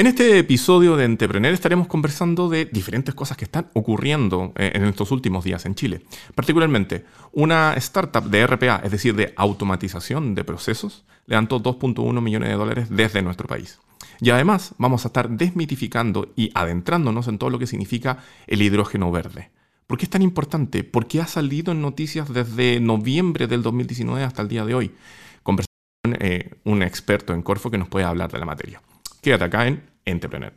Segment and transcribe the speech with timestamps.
[0.00, 4.84] En este episodio de Entrepreneur estaremos conversando de diferentes cosas que están ocurriendo eh, en
[4.84, 6.00] estos últimos días en Chile.
[6.34, 12.54] Particularmente, una startup de RPA, es decir, de automatización de procesos, levantó 2.1 millones de
[12.54, 13.78] dólares desde nuestro país.
[14.22, 19.12] Y además vamos a estar desmitificando y adentrándonos en todo lo que significa el hidrógeno
[19.12, 19.50] verde.
[19.86, 20.82] ¿Por qué es tan importante?
[20.82, 24.94] Porque ha salido en noticias desde noviembre del 2019 hasta el día de hoy.
[25.42, 28.80] Conversamos con eh, un experto en Corfo que nos puede hablar de la materia.
[29.20, 30.52] Quédate acá en Entrepreneur.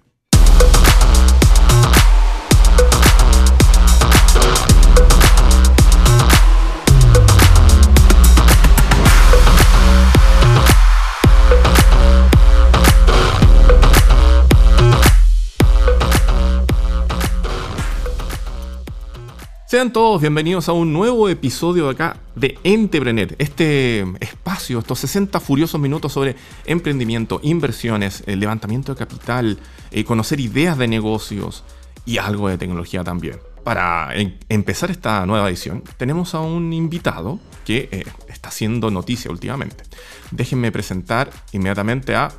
[19.73, 25.40] Sean todos bienvenidos a un nuevo episodio de acá de Entrepreneur, este espacio, estos 60
[25.40, 29.58] furiosos minutos sobre emprendimiento, inversiones, el levantamiento de capital,
[29.90, 31.63] eh, conocer ideas de negocios
[32.05, 33.40] y algo de tecnología también.
[33.63, 34.12] Para
[34.48, 39.85] empezar esta nueva edición, tenemos a un invitado que eh, está haciendo noticia últimamente.
[40.29, 42.32] Déjenme presentar inmediatamente a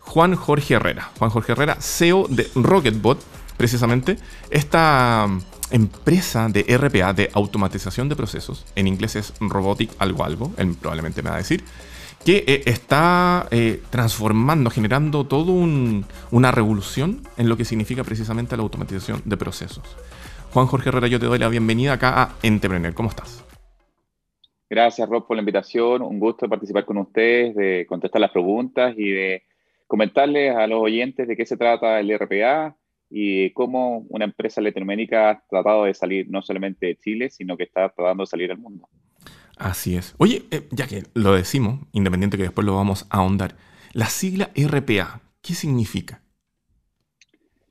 [0.00, 1.12] Juan Jorge Herrera.
[1.16, 3.22] Juan Jorge Herrera, CEO de Rocketbot,
[3.56, 4.18] precisamente.
[4.50, 5.28] Esta
[5.72, 11.22] empresa de RPA, de automatización de procesos, en inglés es Robotic algo algo, él probablemente
[11.22, 11.64] me va a decir,
[12.24, 15.52] que eh, está eh, transformando, generando toda
[16.30, 19.96] una revolución en lo que significa precisamente la automatización de procesos.
[20.52, 22.94] Juan Jorge Herrera, yo te doy la bienvenida acá a Entrepreneur.
[22.94, 23.42] ¿Cómo estás?
[24.68, 26.02] Gracias, Rob, por la invitación.
[26.02, 29.42] Un gusto participar con ustedes, de contestar las preguntas y de
[29.86, 32.74] comentarles a los oyentes de qué se trata el RPA,
[33.14, 37.64] y cómo una empresa latinoamericana ha tratado de salir no solamente de Chile, sino que
[37.64, 38.88] está tratando de salir al mundo.
[39.58, 40.14] Así es.
[40.16, 43.54] Oye, eh, ya que lo decimos, independiente que después lo vamos a ahondar,
[43.92, 46.22] la sigla RPA, ¿qué significa?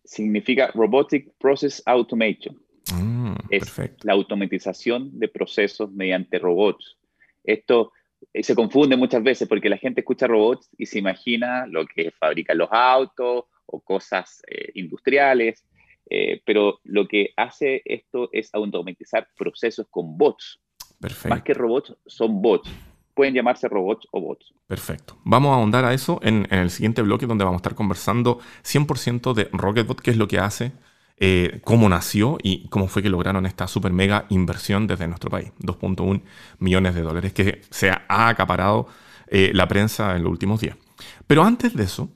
[0.03, 2.61] Significa Robotic Process Automation.
[2.94, 6.98] Mm, es la automatización de procesos mediante robots.
[7.43, 7.93] Esto
[8.32, 12.11] eh, se confunde muchas veces porque la gente escucha robots y se imagina lo que
[12.11, 15.65] fabrican los autos o cosas eh, industriales,
[16.09, 20.59] eh, pero lo que hace esto es automatizar procesos con bots.
[20.99, 21.30] Perfecto.
[21.30, 22.70] Más que robots, son bots.
[23.14, 24.54] Pueden llamarse robots o bots.
[24.67, 25.17] Perfecto.
[25.23, 29.33] Vamos a ahondar a eso en, el siguiente bloque donde vamos a estar conversando 100%
[29.33, 30.71] de Rocketbot, qué es lo que hace,
[31.17, 35.52] eh, cómo nació y cómo fue que lograron esta super mega inversión desde nuestro país.
[35.60, 36.21] 2.1
[36.60, 38.87] millones de dólares que se ha acaparado
[39.33, 40.76] la prensa en los últimos días.
[41.26, 42.10] Pero antes de eso,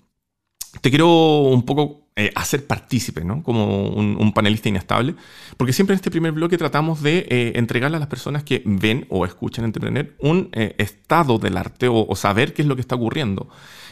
[0.81, 3.43] te quiero un poco eh, hacer partícipe, ¿no?
[3.43, 5.15] Como un, panelista inestable,
[5.57, 9.05] porque siempre en este primer bloque tratamos de eh, entregarle a las personas que ven
[9.09, 12.95] o escuchan Entrepreneur un eh, estado del arte o, saber qué es lo que está
[12.95, 13.49] ocurriendo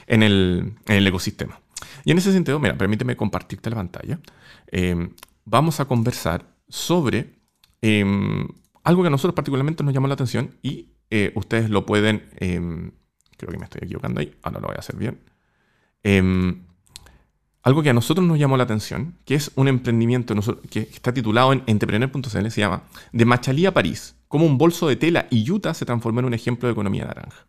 [0.08, 1.60] en el, ecosistema.
[2.06, 4.20] Y en ese sentido, mira, permíteme compartirte la pantalla.
[4.72, 5.10] Em,
[5.44, 7.42] vamos a conversar sobre
[7.82, 8.48] em,
[8.86, 10.92] algo que a nosotros particularmente nos llamó la atención y
[11.36, 12.92] ustedes lo pueden, em,
[13.38, 15.20] creo que me estoy equivocando ahí, ahora lo voy a hacer bien
[17.64, 20.36] algo que a nosotros nos llamó la atención, que es un emprendimiento
[20.70, 24.98] que está titulado en entrepreneur.cl, se llama De Machalí a París, cómo un bolso de
[24.98, 27.48] tela y yuta se transformó en un ejemplo de economía naranja.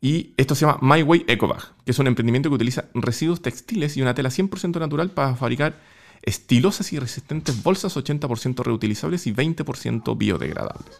[0.00, 3.96] Y esto se llama My Way Ecobag, que es un emprendimiento que utiliza residuos textiles
[3.96, 5.80] y una tela 100% natural para fabricar
[6.22, 10.96] estilosas y resistentes bolsas 80% reutilizables y 20% biodegradables.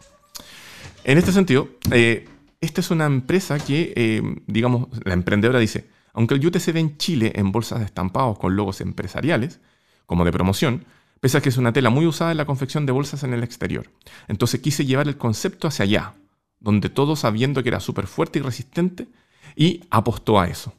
[1.05, 2.27] En este sentido, eh,
[2.59, 6.79] esta es una empresa que, eh, digamos, la emprendedora dice, aunque el yute se ve
[6.79, 9.59] en Chile en bolsas de estampados con logos empresariales,
[10.05, 10.85] como de promoción,
[11.19, 13.43] pese a que es una tela muy usada en la confección de bolsas en el
[13.43, 13.91] exterior.
[14.27, 16.13] Entonces quise llevar el concepto hacia allá,
[16.59, 19.07] donde todos sabiendo que era súper fuerte y resistente,
[19.55, 20.73] y apostó a eso.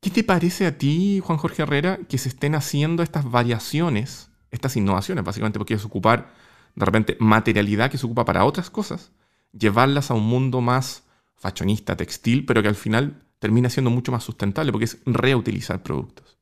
[0.00, 4.76] ¿Qué te parece a ti, Juan Jorge Herrera, que se estén haciendo estas variaciones, estas
[4.76, 6.32] innovaciones, básicamente porque es ocupar
[6.74, 9.10] de repente materialidad que se ocupa para otras cosas,
[9.52, 11.04] llevarlas a un mundo más
[11.36, 16.38] fashionista, textil, pero que al final termina siendo mucho más sustentable porque es reutilizar productos.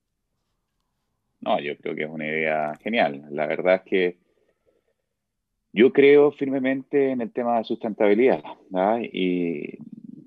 [1.40, 3.26] No, yo creo que es una idea genial.
[3.30, 4.16] La verdad es que
[5.72, 8.42] yo creo firmemente en el tema de sustentabilidad
[9.12, 9.76] y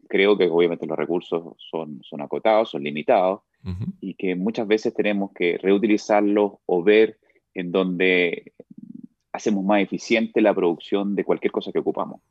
[0.07, 3.41] creo que obviamente los recursos son, son acotados, son limitados
[3.99, 7.17] y que muchas veces tenemos que reutilizarlos o ver
[7.53, 8.53] en donde
[9.33, 12.21] hacemos más eficiente la producción de cualquier cosa que ocupamos.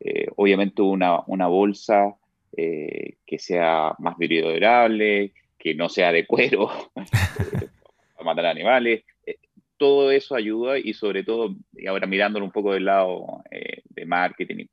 [0.00, 2.16] Eh, obviamente una, una bolsa
[2.56, 9.04] eh, que sea más biodegradable, que no sea de cuero para matar animales.
[9.26, 9.38] Eh,
[9.76, 14.06] todo eso ayuda y sobre todo, y ahora mirándolo un poco del lado eh, de
[14.06, 14.66] marketing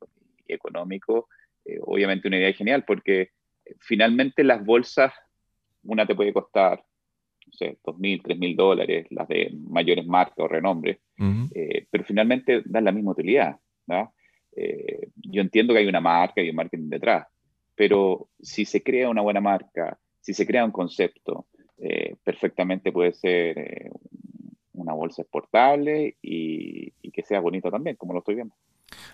[0.46, 1.28] y, económico,
[1.82, 3.30] obviamente una idea genial porque
[3.78, 5.12] finalmente las bolsas,
[5.84, 6.82] una te puede costar
[7.46, 11.00] no sé, 2.000, 3.000 dólares, las de mayores marcas o renombre,
[11.54, 13.56] eh, pero finalmente dan la misma utilidad.
[14.54, 17.26] Eh, yo entiendo que hay una marca y un marketing detrás,
[17.82, 21.48] pero si se crea una buena marca, si se crea un concepto,
[21.78, 23.90] eh, perfectamente puede ser
[24.74, 28.54] una bolsa exportable y, que sea bonito también, como lo estoy viendo.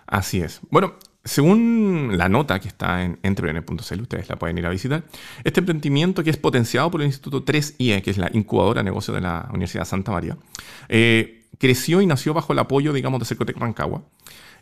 [0.06, 0.61] Así es.
[0.70, 5.03] Bueno, según la nota que está en entrepreneur.cl, ustedes la pueden ir a visitar,
[5.44, 9.14] este emprendimiento que es potenciado por el Instituto 3IE, que es la incubadora de negocios
[9.14, 10.37] de la Universidad Santa María,
[10.91, 14.03] eh, creció y nació bajo el apoyo, digamos, de Secotec Rancagua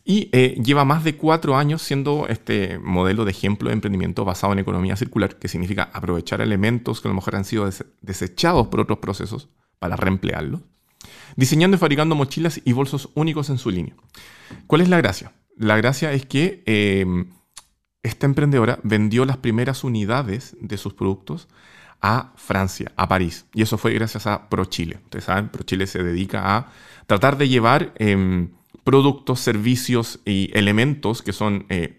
[0.09, 4.53] y eh, lleva más de cuatro años siendo este modelo de ejemplo de emprendimiento basado
[4.53, 7.69] en economía circular, que significa aprovechar elementos que a lo mejor han sido
[8.03, 9.49] desechados por otros procesos
[9.81, 10.61] para reemplearlos,
[11.35, 13.97] diseñando y fabricando mochilas y bolsos únicos en su línea.
[14.69, 15.33] ¿Cuál es la gracia?
[15.57, 17.33] La gracia es que em,
[18.05, 21.49] esta emprendedora vendió las primeras unidades de sus productos
[22.01, 23.47] a Francia, a París.
[23.55, 25.01] Y eso fue gracias a ProChile.
[25.03, 26.71] Ustedes saben, ProChile se dedica a
[27.09, 28.51] tratar de llevar em,
[28.87, 31.99] productos, servicios y elementos que son, eh,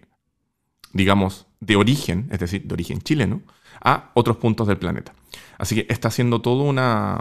[0.94, 3.42] digamos, de origen, es decir, de origen chileno,
[3.84, 5.14] a otros puntos del planeta.
[5.58, 7.20] Así que está haciendo todo una,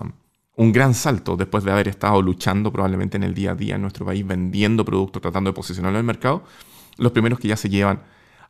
[0.56, 3.82] un gran salto después de haber estado luchando probablemente en el día a día en
[3.82, 6.46] nuestro país, vendiendo productos, tratando de posicionarlo en el mercado,
[6.96, 8.04] los primeros que ya se llevan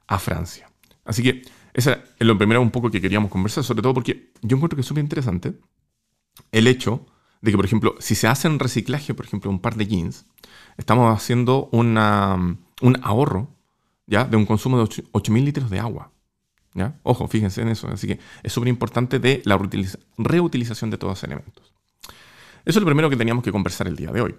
[0.06, 0.70] a Francia.
[1.04, 1.42] Así que
[1.74, 4.82] eso es lo primero un poco que queríamos conversar, sobre todo porque yo encuentro que
[4.82, 5.56] es súper interesante
[6.52, 7.08] el hecho
[7.42, 10.26] de que, por ejemplo, si se hace en reciclaje, por ejemplo, un par de jeans,
[10.78, 13.50] estamos haciendo un ahorro
[14.06, 14.26] ¿ya?
[14.26, 16.12] de un consumo de 8.000 litros de agua.
[16.74, 17.00] ¿ya?
[17.04, 17.88] Ojo, fíjense en eso.
[17.88, 19.60] Así que es súper importante de la
[20.18, 21.74] reutilización de todos los elementos.
[22.66, 24.36] Eso es lo primero que teníamos que conversar el día de hoy.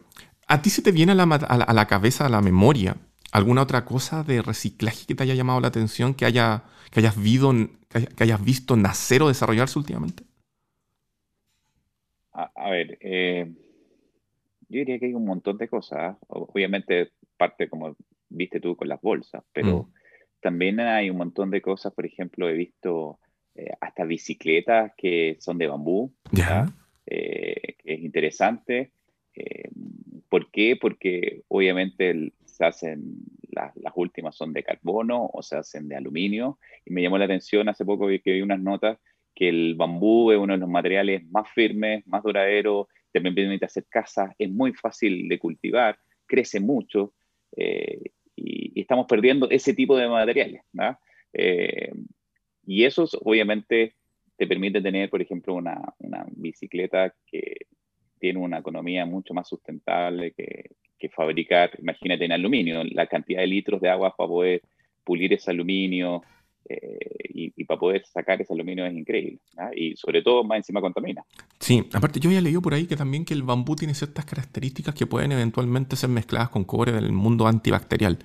[0.47, 2.97] ¿A ti se te viene a la, cabeza, a la memoria,
[3.33, 7.17] alguna otra cosa de reciclaje que te haya llamado la atención, que, haya, que, hayas,
[7.17, 7.55] visto,
[7.89, 10.28] que hayas visto nacer o desarrollarse últimamente?
[12.41, 13.51] A, ver, eh,
[14.69, 16.17] yo diría que hay un montón de cosas.
[16.29, 17.97] Obviamente parte como
[18.29, 19.93] viste tú con las bolsas, pero mm.
[20.41, 21.93] también hay un montón de cosas.
[21.93, 23.19] Por ejemplo, he visto
[23.55, 26.13] eh, hasta bicicletas que son de bambú.
[26.31, 26.73] ¿Ya?
[27.07, 28.93] Eh, es interesante.
[29.35, 29.71] Eh,
[30.29, 30.77] ¿Por qué?
[30.81, 33.17] Porque obviamente se hacen,
[33.51, 36.61] las últimas son de carbono o se hacen de aluminio.
[36.85, 38.99] Y me llamó la atención hace poco que vi unas notas
[39.39, 43.87] que el bambú es uno de los materiales más firmes, más duraderos, también permite hacer
[43.89, 45.97] casas, es muy fácil de cultivar,
[46.27, 47.15] crece mucho
[47.57, 50.63] eh, y, estamos perdiendo ese tipo de materiales.
[52.67, 53.95] y esos obviamente
[54.37, 57.67] te permite tener, por ejemplo, una, una bicicleta que
[58.19, 63.47] tiene una economía mucho más sustentable que, que, fabricar, imagínate, en aluminio, la cantidad de
[63.47, 64.63] litros de agua para poder
[65.05, 66.23] pulir ese aluminio
[67.29, 69.41] y, para poder sacar ese aluminio es increíble.
[69.75, 71.25] Y sobre todo, más encima contamina.
[71.61, 74.95] Sí, aparte yo había leído por ahí que también que el bambú tiene ciertas características
[74.95, 78.19] que pueden eventualmente ser mezcladas con cobre del mundo antibacterial.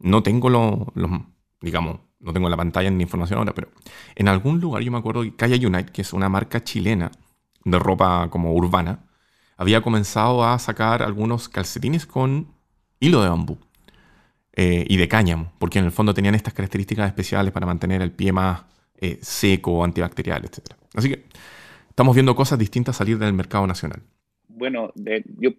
[0.00, 1.10] No tengo los, los
[1.60, 3.68] digamos, no tengo la pantalla ni información ahora, pero
[4.14, 7.10] en algún lugar yo me acuerdo que Kaya Unite, que es una marca chilena
[7.64, 9.06] de ropa como urbana,
[9.56, 12.54] había comenzado a sacar algunos calcetines con
[12.98, 13.58] hilo de bambú
[14.52, 18.10] eh, y de cáñamo, porque en el fondo tenían estas características especiales para mantener el
[18.10, 18.64] pie más
[19.00, 20.74] eh, seco, antibacterial, etc.
[20.94, 21.24] Así que
[21.88, 24.02] estamos viendo cosas distintas salir del mercado nacional.
[24.48, 24.92] Bueno,
[25.38, 25.50] yo,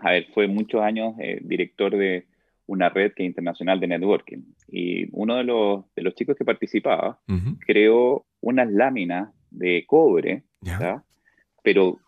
[0.00, 2.26] a ver, fue muchos años eh, director de
[2.66, 4.38] una red que internacional de networking.
[4.68, 7.20] Y uno de los, de los chicos que participaba
[7.66, 10.44] creó unas láminas de cobre,
[11.62, 11.98] pero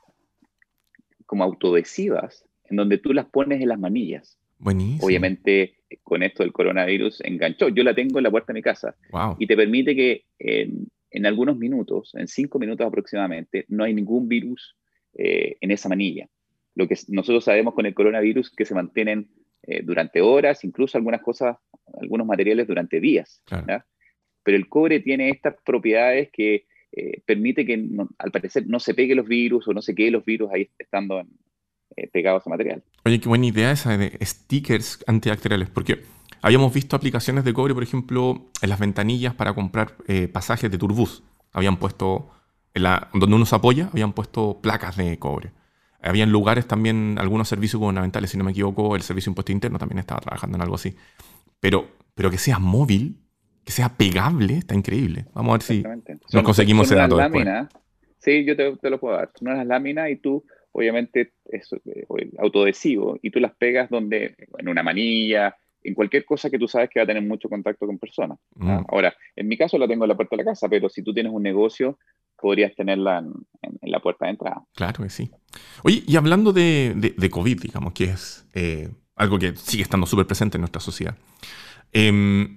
[1.27, 4.39] como autoadhesivas, en donde tú las pones en las manillas.
[4.59, 5.05] Buenísimo.
[5.05, 7.69] Obviamente, con esto del coronavirus enganchó.
[7.69, 8.95] Yo la tengo en la puerta de mi casa.
[9.39, 14.29] Y te permite que en, en, algunos minutos, en cinco minutos aproximadamente, no hay ningún
[14.29, 14.77] virus
[15.15, 16.27] eh, en esa manilla.
[16.75, 19.29] Lo que nosotros sabemos con el coronavirus que se mantienen
[19.63, 21.57] eh, durante horas, incluso algunas cosas,
[22.01, 23.43] algunos materiales durante días.
[24.43, 29.15] Pero el cobre tiene estas propiedades que eh, permite que, al parecer, no se pegue
[29.15, 31.23] los virus o no se quede los virus ahí estando
[31.97, 32.83] eh, pegados a material.
[33.05, 36.03] Oye, qué buena idea esa de stickers antibacteriales, porque
[36.41, 39.97] habíamos visto aplicaciones de cobre, por ejemplo, en las ventanillas para comprar
[40.33, 41.23] pasajes de turbús.
[41.53, 42.31] Habían puesto,
[42.75, 45.53] en la, donde uno se apoya, habían puesto placas de cobre.
[46.03, 49.79] Habían lugares también, algunos servicios gubernamentales, si no me equivoco, el Servicio de Impuesto Interno
[49.79, 50.97] también estaba trabajando en algo así.
[51.61, 53.21] Pero, pero que sea móvil,
[53.65, 55.27] que sea pegable, está increíble.
[55.33, 55.85] Vamos a ver si
[56.33, 57.17] nos conseguimos ese dato
[58.19, 59.31] Sí, yo te, lo puedo dar.
[59.35, 62.07] Son unas láminas y tú, obviamente, es eh,
[62.38, 66.91] autoadhesivo, y tú las pegas donde, en una manilla, en cualquier cosa que tú sabes
[66.91, 68.38] que va a tener mucho contacto con personas.
[68.55, 68.85] Mm.
[68.88, 71.12] Ahora, en mi caso la tengo en la puerta de la casa, pero si tú
[71.12, 71.99] tienes un negocio,
[72.41, 74.64] podrías tenerla en, la puerta de entrada.
[74.75, 75.31] Claro que sí.
[75.85, 80.57] Oye, y hablando de, COVID, digamos, que es eh, algo que sigue estando súper presente
[80.57, 81.17] en nuestra sociedad,
[81.93, 82.57] em,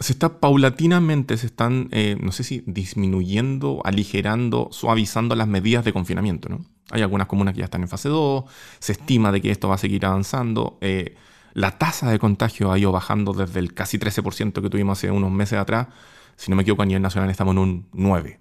[0.00, 5.92] se está paulatinamente, se están, eh, no sé si disminuyendo, aligerando, suavizando las medidas de
[5.92, 6.64] confinamiento, ¿no?
[6.90, 8.44] Hay algunas comunas que ya están en fase 2,
[8.78, 10.78] se estima de que esto va a seguir avanzando.
[10.80, 11.16] Eh,
[11.54, 15.30] la tasa de contagio ha ido bajando desde el casi 13% que tuvimos hace unos
[15.30, 15.88] meses atrás.
[16.36, 18.38] Si no me equivoco, a nivel nacional estamos en un 9%.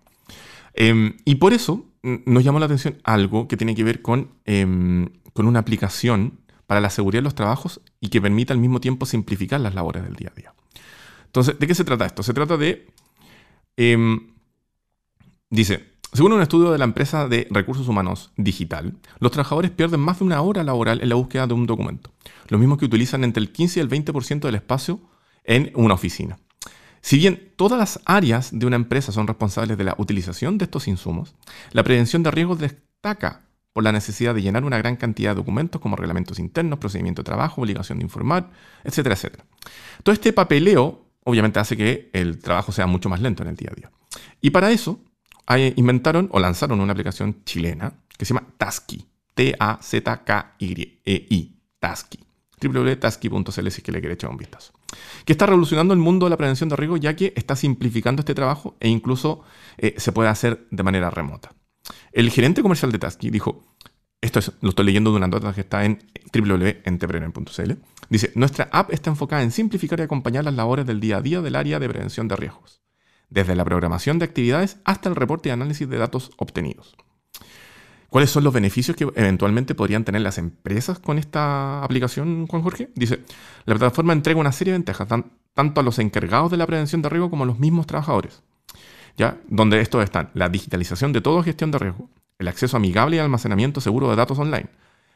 [0.73, 5.09] Em, y por eso nos llamó la atención algo que tiene que ver con, em,
[5.33, 9.05] con una aplicación para la seguridad de los trabajos y que permita al mismo tiempo
[9.05, 10.53] simplificar las labores del día a día.
[11.25, 12.23] Entonces, ¿de qué se trata esto?
[12.23, 12.87] Se trata de...
[13.75, 14.31] Em,
[15.49, 20.19] dice, según un estudio de la empresa de recursos humanos digital, los trabajadores pierden más
[20.19, 22.11] de una hora laboral en la búsqueda de un documento,
[22.49, 24.99] lo mismo que utilizan entre el 15 y el 20% del espacio
[25.45, 26.37] en una oficina.
[26.99, 30.89] Si bien todas las áreas de una empresa son responsables de la utilización de estos
[30.89, 31.33] insumos,
[31.71, 33.41] la prevención de riesgos destaca
[33.71, 37.25] por la necesidad de llenar una gran cantidad de documentos como reglamentos internos, procedimiento de
[37.25, 38.51] trabajo, obligación de informar,
[38.83, 39.45] etcétera, etcétera.
[40.03, 43.69] Todo este papeleo obviamente hace que el trabajo sea mucho más lento en el día
[43.71, 43.91] a día.
[44.41, 44.99] Y para eso
[45.75, 49.05] inventaron o lanzaron una aplicación chilena que se llama Tasky.
[49.33, 50.61] T-A-Z-K-Y-E-I.
[51.79, 52.19] Tasky.
[52.61, 54.73] www.tasky.cl si es que le quiere echar un vistazo.
[55.25, 58.35] Que está revolucionando el mundo de la prevención de riesgo ya que está simplificando este
[58.35, 59.43] trabajo e incluso
[59.77, 61.53] eh, se puede hacer de manera remota.
[62.11, 63.63] El gerente comercial de Tasky dijo,
[64.21, 65.99] esto lo estoy leyendo de una nota que está en
[66.31, 67.71] www.entrepreneur.cl,
[68.09, 71.41] dice, nuestra app está enfocada en simplificar y acompañar las labores del día a día
[71.41, 72.80] del área de prevención de riesgos,
[73.31, 76.95] desde la programación de actividades hasta el reporte y análisis de datos obtenidos.
[78.09, 82.89] ¿Cuáles son los beneficios que eventualmente podrían tener las empresas con esta aplicación, Juan Jorge?
[82.93, 83.21] Dice,
[83.65, 85.07] la plataforma entrega una serie de ventajas,
[85.53, 88.43] tanto a los encargados de la prevención de riesgo como a los mismos trabajadores.
[89.17, 89.37] ¿Ya?
[89.47, 93.79] Donde estos están la digitalización de toda gestión de riesgo, el acceso amigable y almacenamiento
[93.79, 94.67] seguro de datos online,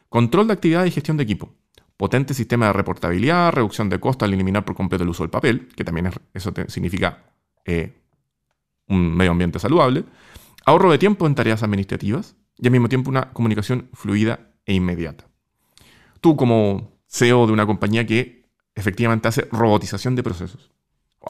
[0.08, 1.52] control de actividad y gestión de equipo,
[1.98, 5.68] potente sistema de reportabilidad, reducción de costos al eliminar por completo el uso del papel,
[5.76, 7.24] que también eso significa
[7.66, 8.05] eh,
[8.88, 10.04] un medio ambiente saludable,
[10.64, 15.24] ahorro de tiempo en tareas administrativas y al mismo tiempo una comunicación fluida e inmediata.
[16.20, 20.70] Tú como CEO de una compañía que efectivamente hace robotización de procesos,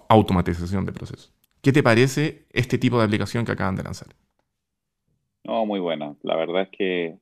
[0.09, 4.09] automatización de procesos, ¿qué te parece este tipo de aplicación que acaban de lanzar?
[5.45, 6.17] No, muy buena.
[6.23, 7.19] La verdad es que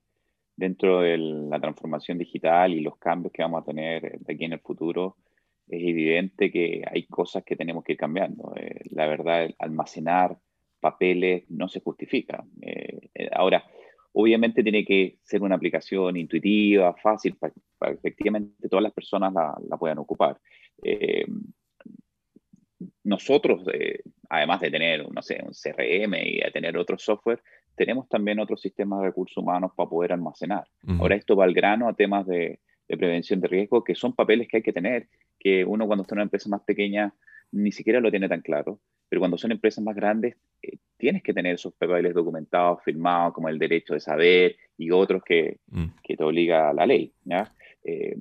[0.56, 4.54] dentro de la transformación digital y los cambios que vamos a tener de aquí en
[4.54, 5.16] el futuro,
[5.68, 8.52] es evidente que hay cosas que tenemos que ir cambiando.
[8.56, 10.36] Eh, la verdad, almacenar
[10.80, 12.44] papeles no se justifica.
[12.60, 13.64] Eh, eh, ahora,
[14.12, 19.76] obviamente tiene que ser una aplicación intuitiva, fácil, para, que efectivamente todas las personas la,
[19.78, 20.38] puedan ocupar.
[23.02, 23.64] nosotros,
[24.28, 27.40] además de tener, no sé, un CRM y de tener otro software,
[27.76, 30.66] tenemos también otros sistemas de recursos humanos para poder almacenar.
[30.98, 34.58] Ahora esto va al grano a temas de, prevención de riesgo, que son papeles que
[34.58, 35.08] hay que tener,
[35.44, 37.14] que uno cuando está en una empresa más pequeña
[37.52, 41.34] ni siquiera lo tiene tan claro, pero cuando son empresas más grandes eh, tienes que
[41.34, 45.86] tener esos papeles documentados, firmados, como el derecho de saber y otros que, mm.
[46.02, 47.12] que te obliga la ley.
[47.84, 48.16] Eh,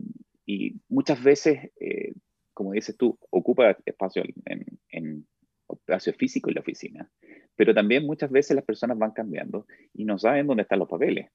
[0.46, 2.14] y muchas veces, eh,
[2.54, 5.26] como dices tú, ocupa espacio en, en
[5.70, 7.10] espacio físico en la oficina
[7.56, 11.30] pero también muchas veces las personas van cambiando y no saben dónde están los papeles.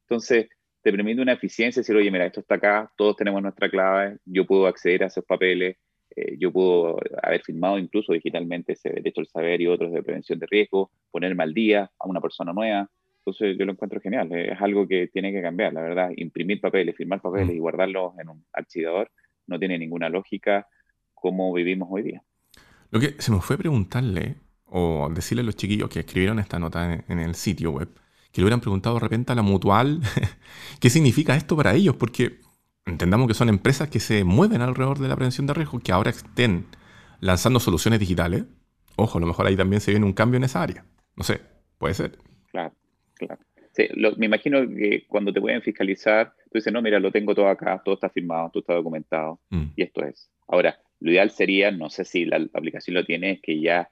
[0.00, 0.48] Entonces,
[0.82, 4.46] te permite una eficiencia decir, oye, mira, esto está acá, todos tenemos nuestra clave, yo
[4.46, 5.76] puedo acceder a esos papeles,
[6.14, 10.38] eh, yo puedo haber firmado incluso digitalmente ese derecho al saber y otros de prevención
[10.38, 12.88] de riesgo, ponerme al día a una persona nueva.
[13.18, 16.10] Entonces, yo lo encuentro genial, es algo que tiene que cambiar, la verdad.
[16.16, 19.10] Imprimir papeles, firmar papeles y guardarlos en un archivador
[19.46, 20.66] no tiene ninguna lógica
[21.14, 22.22] como vivimos hoy día.
[22.90, 24.34] Lo que se me fue preguntarle
[24.66, 27.88] o decirle a los chiquillos que escribieron esta nota en, el sitio web,
[28.32, 30.00] que le hubieran preguntado de repente a la mutual
[30.80, 32.40] qué significa esto para ellos, porque
[32.86, 36.10] entendamos que son empresas que se mueven alrededor de la prevención de riesgo, que ahora
[36.10, 36.66] estén
[37.20, 38.44] lanzando soluciones digitales.
[38.96, 40.84] Ojo, a lo mejor ahí también se viene un cambio en esa área.
[41.14, 41.40] No sé,
[41.78, 42.18] puede ser.
[42.50, 42.74] Claro,
[43.14, 43.38] claro.
[44.16, 47.80] me imagino que cuando te pueden fiscalizar, tú dices, no, mira, lo tengo todo acá,
[47.84, 49.64] todo está firmado, todo está documentado, mm.
[49.76, 50.30] y esto es.
[50.48, 53.90] Ahora, lo ideal sería, no sé si la aplicación lo tiene, es que ya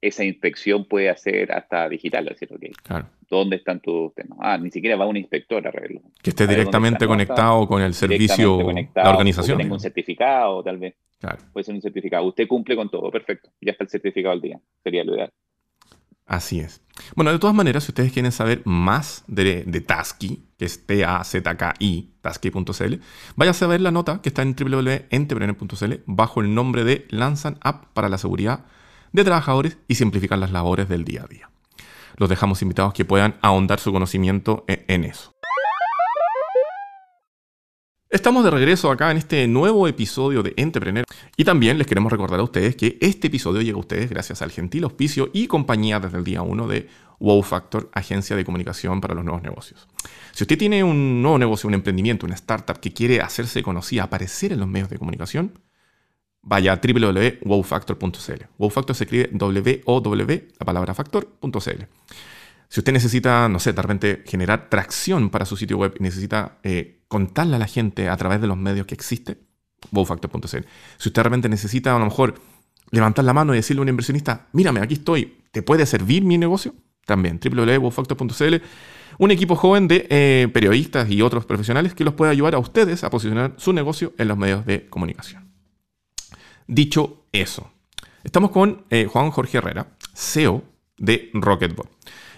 [0.00, 2.48] esa inspección puede hacer hasta digital, decir,
[3.28, 4.38] ¿dónde están tus temas?
[4.40, 6.02] Ah, ni siquiera va un inspector a arreglo.
[6.22, 8.58] Que esté directamente conectado con el servicio,
[8.94, 9.58] la organización.
[9.58, 10.94] Tenga un certificado, tal vez.
[11.52, 12.24] Puede ser un certificado.
[12.24, 13.50] Usted cumple con todo, perfecto.
[13.60, 14.60] Ya está el certificado al día.
[14.82, 15.32] Sería lo ideal.
[16.26, 16.82] Así es.
[17.14, 22.14] Bueno, de todas maneras, si ustedes quieren saber más de, de Tasky, que es T-A-Z-K-I,
[22.20, 22.94] tasky.cl,
[23.36, 27.92] váyase a ver la nota que está en www.entrepreneur.cl bajo el nombre de Lanzan App
[27.92, 28.64] para la seguridad
[29.16, 31.50] de trabajadores y simplificar las labores del día a día.
[32.18, 35.32] Los dejamos invitados que puedan ahondar su conocimiento e-, en eso.
[38.10, 41.04] Estamos de regreso acá en este nuevo episodio de Entrepreneur
[41.34, 44.52] y también les queremos recordar a ustedes que este episodio llega a ustedes gracias al
[44.52, 49.14] gentil auspicio y compañía desde el día 1 de Wow Factor, agencia de comunicación para
[49.14, 49.88] los nuevos negocios.
[50.32, 54.52] Si usted tiene un nuevo negocio, un emprendimiento, una startup que quiere hacerse conocida, aparecer
[54.52, 55.58] en los medios de comunicación,
[56.46, 58.44] vaya a www.wowfactor.cl.
[58.56, 61.82] Wowfactor se escribe W-O-W, la palabra factor.cl.
[62.68, 66.58] Si usted necesita, no sé, de repente generar tracción para su sitio web y necesita
[66.62, 69.38] eh, contarle a la gente a través de los medios que existe,
[69.90, 70.46] wowfactor.cl.
[70.98, 72.34] Si usted de repente necesita a lo mejor
[72.92, 76.38] levantar la mano y decirle a un inversionista, mírame, aquí estoy, ¿te puede servir mi
[76.38, 76.74] negocio?
[77.04, 78.54] También, www.wowfactor.cl.
[79.18, 83.02] Un equipo joven de eh, periodistas y otros profesionales que los puede ayudar a ustedes
[83.02, 85.45] a posicionar su negocio en los medios de comunicación.
[86.66, 87.70] Dicho eso,
[88.24, 90.64] estamos con eh, Juan Jorge Herrera, CEO
[90.98, 91.96] de Rocketbot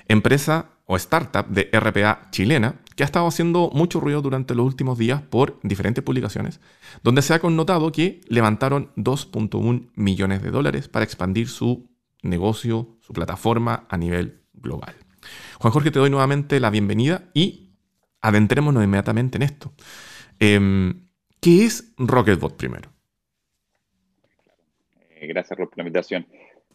[0.08, 4.99] empresa o startup de RPA chilena que ha estado haciendo mucho ruido durante los últimos
[4.99, 6.61] días por diferentes publicaciones,
[7.04, 11.88] donde se ha connotado que levantaron 2.1 millones de dólares para expandir su
[12.23, 14.94] negocio, su plataforma a nivel global.
[15.61, 17.75] Juan Jorge, te doy nuevamente la bienvenida y
[18.20, 19.73] adentrémonos inmediatamente en esto.
[20.40, 21.06] Em,
[21.40, 22.90] ¿Qué es Rocketbot primero?
[25.20, 26.26] Eh, gracias, por la invitación.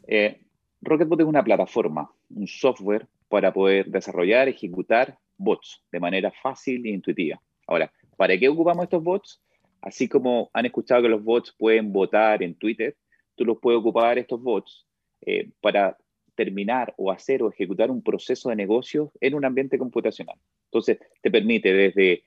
[0.08, 0.42] Eh,
[0.82, 6.90] Rocketbot es una plataforma, un software para poder desarrollar, ejecutar bots de manera fácil e
[6.90, 7.42] intuitiva.
[7.68, 9.42] Ahora, ¿para qué ocupamos estos bots?
[9.82, 12.96] Así como han escuchado que los bots pueden votar en Twitter,
[13.36, 14.86] tú los puedes ocupar estos bots
[15.22, 15.98] eh, para
[16.36, 20.38] terminar o hacer o ejecutar un proceso de negocio en un ambiente computacional.
[20.66, 22.24] Entonces, te permite desde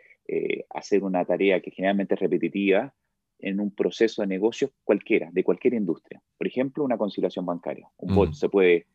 [0.70, 2.92] hacer una tarea que generalmente es repetitiva
[3.38, 6.22] en un proceso de negocio cualquiera, de cualquier industria.
[6.38, 7.88] Por ejemplo, una conciliación bancaria.
[7.98, 8.86] Un bot se puede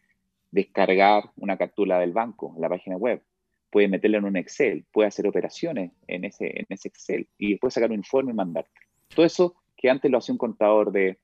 [0.52, 3.22] descargar una captura del banco, la página web,
[3.70, 7.74] puede meterla en un Excel, puede hacer operaciones en ese, en ese Excel y después
[7.74, 8.72] sacar un informe y mandarte.
[9.16, 11.18] Todo eso que antes lo hacía un contador de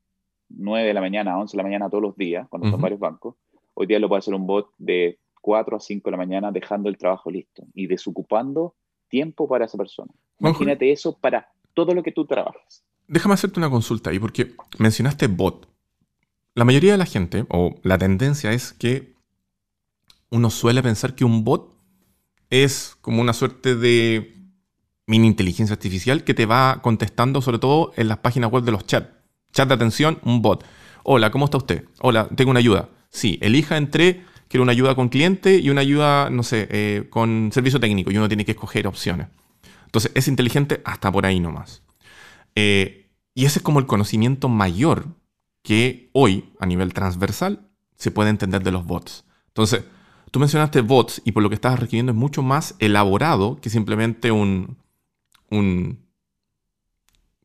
[0.50, 3.00] 9 de la mañana a 11 de la mañana todos los días, cuando son varios
[3.00, 3.36] bancos,
[3.74, 6.90] hoy día lo puede hacer un bot de 4 a 5 de la mañana dejando
[6.90, 8.76] el trabajo listo y desocupando
[9.10, 10.12] tiempo para esa persona.
[10.40, 12.84] Imagínate eso para todo lo que tú trabajas.
[13.08, 15.70] Déjame hacerte una consulta ahí, porque mencionaste bot.
[16.56, 19.16] La mayoría de la gente, o la tendencia es que
[20.30, 21.74] uno suele pensar que un bot
[22.50, 24.36] es como una suerte de
[25.06, 28.86] mini inteligencia artificial que te va contestando sobre todo en las páginas web de los
[28.86, 29.10] chats.
[29.54, 30.66] Chat de atención, un bot.
[31.04, 31.86] Hola, ¿cómo está usted?
[32.02, 32.90] Hola, tengo una ayuda.
[33.10, 37.52] Sí, elija entre, quiero una ayuda con cliente y una ayuda, no sé, eh, con
[37.54, 39.30] servicio técnico y uno tiene que escoger opciones.
[39.86, 41.87] Entonces, es inteligente hasta por ahí nomás.
[42.60, 45.08] Eh, y ese es como el conocimiento mayor
[45.62, 49.26] que hoy, a nivel transversal, se puede entender de los bots.
[49.48, 49.84] Entonces,
[50.32, 54.32] Tú mencionaste bots y por lo que estás requiriendo es mucho más elaborado que simplemente
[54.32, 54.78] un,
[55.50, 56.06] un,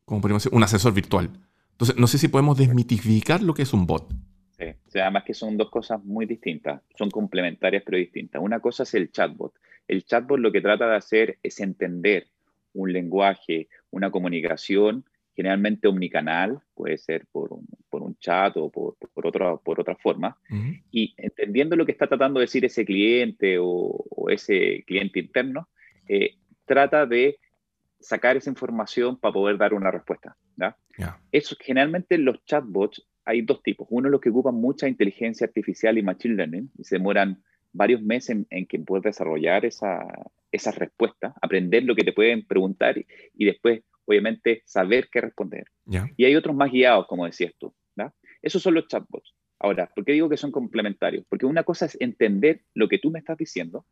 [0.05, 0.57] ¿cómo podemos decir?
[0.57, 1.31] un asesor virtual.
[1.72, 4.12] Entonces, no sé si podemos desmitificar lo que es un bot.
[4.59, 8.42] Sí, o sea, además que son dos cosas muy distintas, son complementarias pero distintas.
[8.42, 9.55] Una cosa es el chatbot.
[9.87, 12.29] El chatbot lo que trata de hacer es entender
[12.75, 15.05] un lenguaje, una comunicación
[15.35, 19.97] generalmente omnicanal, puede ser por un, por un chat o por, por, otra, por otra
[19.97, 20.37] forma,
[20.91, 25.69] y entendiendo lo que está tratando de decir ese cliente o, ese cliente interno,
[26.07, 27.39] eh, trata de
[27.99, 30.37] sacar esa información para poder dar una respuesta.
[31.31, 33.87] Eso, generalmente los chatbots hay dos tipos.
[33.91, 38.31] Uno los que ocupan mucha inteligencia artificial y machine learning y se demoran varios meses
[38.31, 40.07] en, en que puedes desarrollar esa,
[40.51, 45.65] esa respuesta, aprender lo que te pueden preguntar y, y después obviamente saber qué responder.
[46.17, 47.75] Y hay otros más guiados, como decías tú.
[48.43, 49.37] Esos son los chatbots.
[49.61, 51.25] Ahora, ¿por qué digo que son complementarios?
[51.29, 53.87] Porque una cosa es entender lo que tú me estás diciendo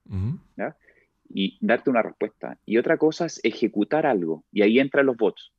[1.28, 2.58] y darte una respuesta.
[2.66, 4.44] Y otra cosa es ejecutar algo.
[4.50, 5.52] Y ahí entran los bots.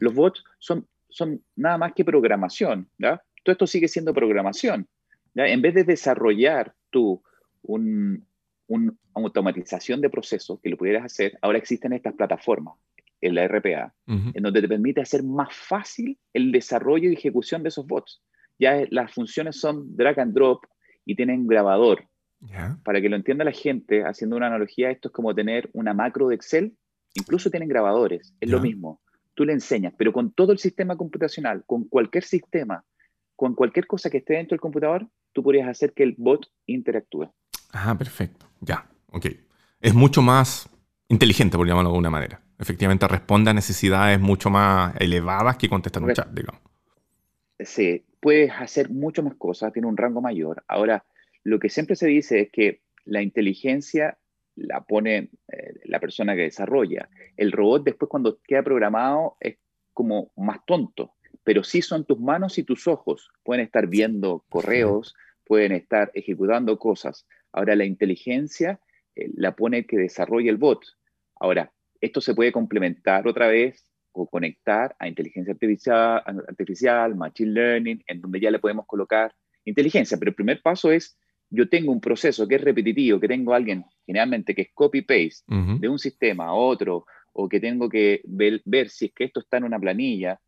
[0.00, 2.90] Los bots son, son nada más que programación.
[2.98, 4.88] Todo esto sigue siendo programación.
[5.36, 7.22] En vez de desarrollar tú
[7.62, 12.74] una automatización de procesos que lo pudieras hacer, ahora existen estas plataformas
[13.20, 17.70] en la RPA, en donde te permite hacer más fácil el desarrollo y ejecución de
[17.70, 18.22] esos bots.
[18.58, 20.64] Ya las funciones son drag and drop
[21.04, 22.06] y tienen grabador.
[22.84, 26.28] Para que lo entienda la gente, haciendo una analogía, esto es como tener una macro
[26.28, 26.76] de Excel,
[27.14, 29.00] incluso tienen grabadores, es lo mismo.
[29.34, 32.84] Tú le enseñas, pero con todo el sistema computacional, con cualquier sistema,
[33.34, 37.30] con cualquier cosa que esté dentro del computador, tú podrías hacer que el bot interactúe.
[37.72, 38.46] Ah, perfecto.
[38.60, 39.26] Ya, ok.
[39.80, 40.68] Es mucho más
[41.08, 46.02] inteligente, por llamarlo de alguna manera efectivamente responde a necesidades mucho más elevadas que contestar
[46.02, 46.60] un chat, digamos.
[47.58, 50.64] Sí, puedes hacer mucho más cosas, tiene un rango mayor.
[50.68, 51.04] Ahora,
[51.42, 54.18] lo que siempre se dice es que la inteligencia
[54.56, 57.08] la pone eh, la persona que desarrolla.
[57.36, 59.58] El robot después cuando queda programado es
[59.92, 63.30] como más tonto, pero sí son tus manos y tus ojos.
[63.44, 65.14] Pueden estar viendo correos,
[65.46, 67.26] pueden estar ejecutando cosas.
[67.52, 68.80] Ahora la inteligencia
[69.14, 70.84] eh, la pone que desarrolla el bot.
[71.36, 78.04] Ahora, esto se puede complementar otra vez o conectar a inteligencia artificial, artificial, machine learning,
[78.06, 80.18] en donde ya le podemos colocar inteligencia.
[80.18, 83.56] Pero el primer paso es yo tengo un proceso que es repetitivo, que tengo a
[83.56, 88.88] alguien generalmente que es copy-paste de un sistema a otro, o que tengo que ver,
[88.88, 90.40] si es que esto está en una planilla,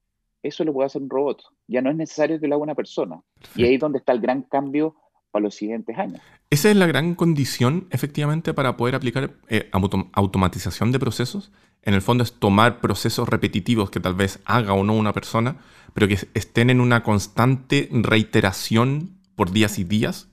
[0.42, 1.42] eso lo puede hacer un robot.
[1.66, 3.20] Ya no es necesario que lo haga una persona.
[3.54, 4.96] Y ahí es donde está el gran cambio
[5.30, 6.20] para los siguientes años.
[6.50, 11.52] Esa es la gran condición, efectivamente, para poder aplicar eh, automatización de procesos.
[11.82, 15.58] En el fondo es tomar procesos repetitivos que tal vez haga o no una persona,
[15.94, 20.28] pero que estén en una constante reiteración por días y días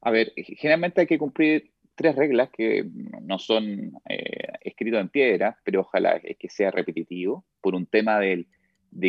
[0.00, 2.88] a ver, generalmente hay que cumplir tres reglas que
[3.22, 8.20] no son eh, escritas en piedra, pero ojalá es que sea repetitivo por un tema
[8.20, 8.46] de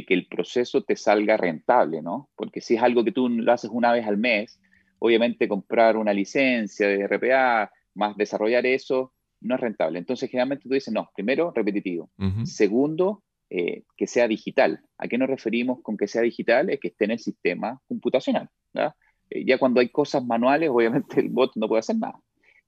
[0.05, 2.29] que el proceso te salga rentable, ¿no?
[2.35, 4.59] Porque si es algo que tú lo haces una vez al mes,
[4.97, 9.99] obviamente comprar una licencia de RPA más desarrollar eso no es rentable.
[9.99, 12.09] Entonces, generalmente tú dices, no, primero, repetitivo.
[12.43, 14.81] Segundo, eh, que sea digital.
[14.97, 16.69] ¿A qué nos referimos con que sea digital?
[16.69, 18.49] Es que esté en el sistema computacional.
[18.73, 18.95] ¿verdad?
[19.29, 22.19] Eh, ya cuando hay cosas manuales, obviamente el bot no puede hacer nada.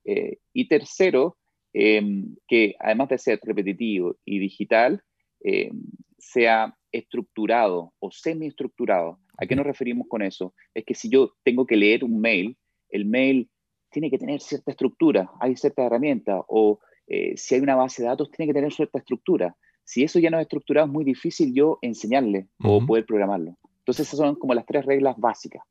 [0.04, 1.38] Eh, y tercero,
[1.72, 5.02] em, que además de ser repetitivo y digital,
[5.40, 5.84] em,
[6.18, 9.18] sea estructurado o semi-estructurado.
[9.38, 10.54] ¿A qué nos referimos con eso?
[10.74, 12.56] Es que si yo tengo que leer un mail,
[12.90, 13.50] el mail
[13.90, 18.08] tiene que tener cierta estructura, hay cierta herramienta, o eh, si hay una base de
[18.08, 19.56] datos, tiene que tener cierta estructura.
[19.84, 23.58] Si eso ya no es estructurado, es muy difícil yo enseñarle o poder programarlo.
[23.78, 25.62] Entonces, esas son como las tres reglas básicas.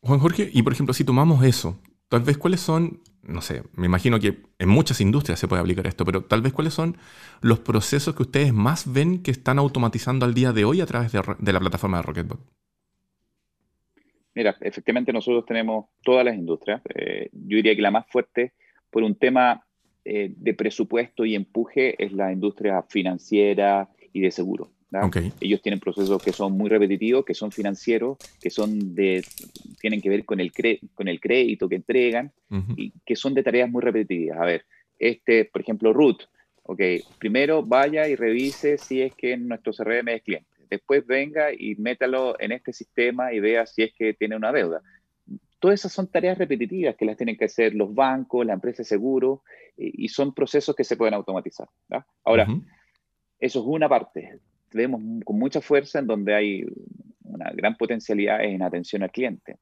[0.00, 3.86] Juan Jorge, y por ejemplo, si tomamos eso, tal vez cuáles son, no sé, me
[3.86, 6.96] imagino que en muchas industrias se puede aplicar esto, pero tal vez cuáles son
[7.40, 11.12] los procesos que ustedes más ven que están automatizando al día de hoy a través
[11.12, 12.40] de, la plataforma de Rocketbot.
[14.34, 16.82] Mira, efectivamente nosotros tenemos todas las industrias.
[16.94, 18.52] Eh, yo diría que la más fuerte,
[18.90, 19.64] por un tema
[20.04, 24.70] eh, de presupuesto y empuje, es la industria financiera y de seguro.
[25.40, 29.24] Ellos tienen procesos que son muy repetitivos, que son financieros, que son de,
[29.80, 30.52] tienen que ver con el,
[30.94, 32.32] con el crédito que entregan
[32.76, 34.38] y que son de tareas muy repetitivas.
[34.38, 34.64] A ver,
[34.98, 36.22] este, por ejemplo, root,
[36.62, 36.80] ok,
[37.18, 40.48] primero vaya y revise si es que nuestro CRM es cliente.
[40.70, 44.80] Después venga y métalo en este sistema y vea si es que tiene una deuda.
[45.58, 48.84] Todas esas son tareas repetitivas que las tienen que hacer los bancos, la empresa de
[48.84, 49.42] seguro,
[49.76, 51.68] y, son procesos que se pueden automatizar.
[52.22, 52.46] Ahora,
[53.38, 54.40] eso es una parte
[54.74, 56.64] vemos con mucha fuerza en donde hay
[57.22, 59.56] una gran potencialidad en atención al cliente.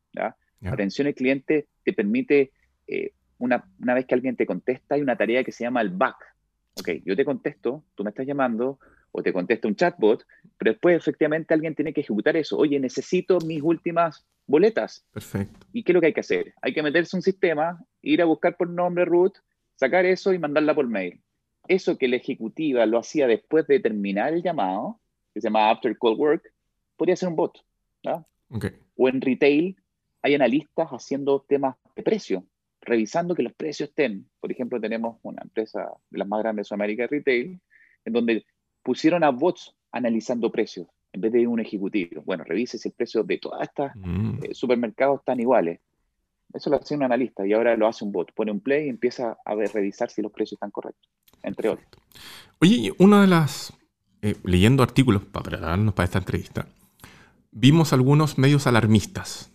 [0.65, 2.53] Atención al cliente te permite,
[2.87, 5.91] eh, una, una, vez que alguien te contesta, hay una tarea que se llama el
[5.91, 6.17] back.
[6.75, 8.79] Ok, yo te contesto, tú me estás llamando,
[9.13, 10.27] o te contesta un chatbot,
[10.59, 12.57] pero después efectivamente alguien tiene que ejecutar eso.
[12.57, 15.07] Oye, necesito mis últimas boletas.
[15.13, 15.67] Perfecto.
[15.73, 16.55] ¿Y qué es lo que hay que hacer?
[16.63, 19.35] Hay que meterse un sistema, ir a buscar por nombre root,
[19.77, 21.21] sacar eso y mandarla por mail.
[21.69, 24.99] Eso que la ejecutiva lo hacía después de terminar el llamado,
[25.33, 26.53] que se llama After Call Work,
[26.97, 27.59] podría ser un bot.
[28.97, 29.77] O en retail
[30.23, 32.45] hay analistas haciendo temas de precio,
[32.81, 34.29] revisando que los precios estén.
[34.41, 37.61] Por ejemplo, tenemos una empresa de las más grandes de Sudamérica de retail,
[38.05, 38.45] en donde
[38.83, 42.23] pusieron a bots analizando precios en vez de un ejecutivo.
[42.25, 44.45] Bueno, revise si el precio de todas estas mm.
[44.45, 45.81] eh, supermercados están iguales.
[46.53, 48.33] Eso lo hace un analista y ahora lo hace un bot.
[48.33, 51.11] Pone un play y empieza a ver, revisar si los precios están correctos,
[51.43, 51.89] entre otros.
[52.61, 53.73] Oye, una de las
[54.23, 56.67] eh, leyendo artículos para prepararnos para esta entrevista,
[57.51, 59.51] vimos algunos medios alarmistas.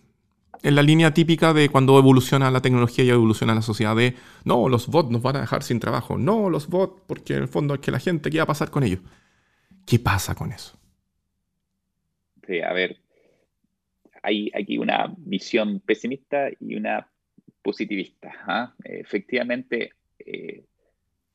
[0.62, 4.68] En la línea típica de cuando evoluciona la tecnología y evoluciona la sociedad de, no,
[4.68, 7.74] los bots nos van a dejar sin trabajo, no, los bots, porque en el fondo
[7.74, 9.00] es que la gente, ¿qué va a pasar con ellos?
[9.86, 10.78] ¿Qué pasa con eso?
[12.46, 13.00] Sí, a ver,
[14.22, 17.08] hay aquí una visión pesimista y una
[17.62, 18.32] positivista.
[18.46, 18.74] ¿ah?
[18.84, 20.64] Efectivamente, eh,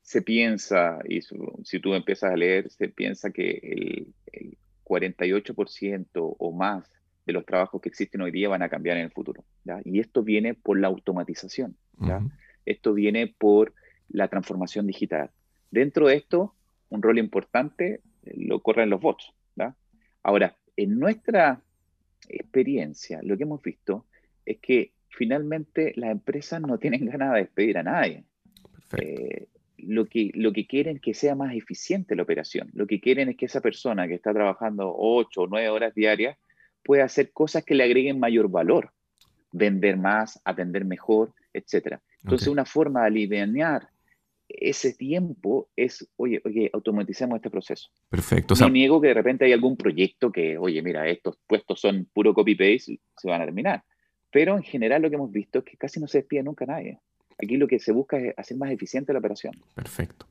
[0.04, 6.84] se piensa, y si tú empiezas a leer, se piensa que el, 48% o más
[7.24, 9.42] de los trabajos que existen hoy día van a cambiar en el futuro.
[9.82, 11.74] Y esto viene por la automatización.
[12.66, 13.72] Esto viene por
[14.10, 15.30] la transformación digital.
[15.70, 16.54] Dentro de esto,
[16.90, 19.32] un rol importante eh, lo corren los bots.
[20.22, 21.62] Ahora, en nuestra
[22.28, 24.06] experiencia, lo que hemos visto
[24.44, 28.24] es que finalmente las empresas no tienen ganas de despedir a nadie.
[28.98, 29.48] Eh,
[29.88, 32.70] lo que, lo que quieren es que sea más eficiente la operación.
[32.72, 36.38] Lo que quieren es que esa persona que está trabajando 8 o 9 horas diarias
[36.84, 38.90] puede hacer cosas que le agreguen mayor valor,
[39.52, 41.98] vender más, atender mejor, etc.
[42.22, 43.88] Entonces, una forma de alinear
[44.48, 47.88] ese tiempo es, oye, oye, automaticemos este proceso.
[48.08, 48.54] Perfecto.
[48.60, 52.34] no niego que de repente hay algún proyecto que, oye, mira, estos puestos son puro
[52.34, 53.82] copy-paste, se van a terminar.
[54.30, 56.98] Pero en general lo que hemos visto es que casi no se despide nunca nadie.
[57.42, 59.54] Aquí lo que se busca es hacer más eficiente la operación.
[59.74, 60.26] Perfecto.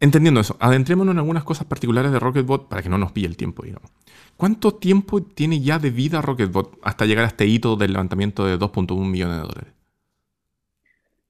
[0.00, 3.36] entendiendo eso, adentrémonos en algunas cosas particulares de Rocketbot para que no nos pille el
[3.36, 3.90] tiempo, digamos.
[4.36, 8.58] ¿Cuánto tiempo tiene ya de vida Rocketbot hasta llegar a este hito del levantamiento de
[8.58, 9.72] 2.1 millones de dólares?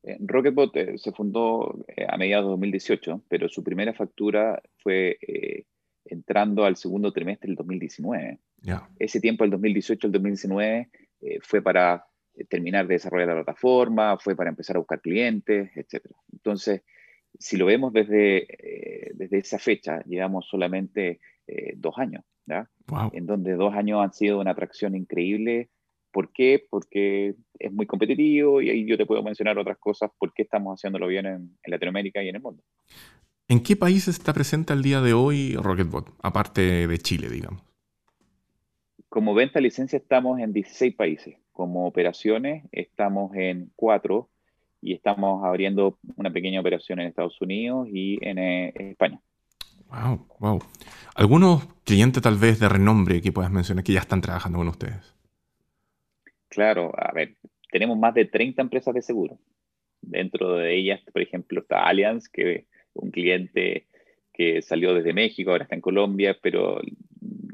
[0.02, 5.18] Eh, Rocketbot eh, se fundó eh, a mediados de 2018, pero su primera factura fue
[6.04, 8.38] entrando al segundo trimestre del 2019.
[8.98, 10.88] Ese tiempo, el 2018 el 2019,
[11.42, 12.06] fue para
[12.48, 16.04] terminar de desarrollar la plataforma, fue para empezar a buscar clientes, etc.
[16.32, 16.82] Entonces,
[17.38, 18.46] si lo vemos desde,
[19.14, 21.20] desde esa fecha, llevamos solamente
[21.76, 22.24] dos años,
[23.12, 25.70] en donde dos años han sido una atracción increíble
[26.16, 26.66] ¿Por qué?
[26.70, 30.78] Porque es muy competitivo y ahí yo te puedo mencionar otras cosas por qué estamos
[30.78, 32.62] haciéndolo bien en, Latinoamérica y en el mundo.
[33.48, 37.62] ¿En qué países está presente al día de hoy Rocketbot, aparte de Chile, digamos?
[39.10, 41.36] Como venta licencia estamos en 16 países.
[41.56, 44.28] Como operaciones estamos en 4
[44.82, 49.22] y estamos abriendo una pequeña operación en Estados Unidos y en, eh, España.
[49.88, 50.58] Wow, wow.
[51.14, 55.16] ¿Algunos clientes tal vez de renombre que puedas mencionar que ya están trabajando con ustedes?
[56.50, 57.36] Claro, a ver,
[57.70, 59.38] tenemos más de 30 empresas de seguro.
[60.02, 63.86] Dentro de ellas, por ejemplo, está Allianz, que es un cliente
[64.34, 66.82] que salió desde México, ahora está en Colombia, pero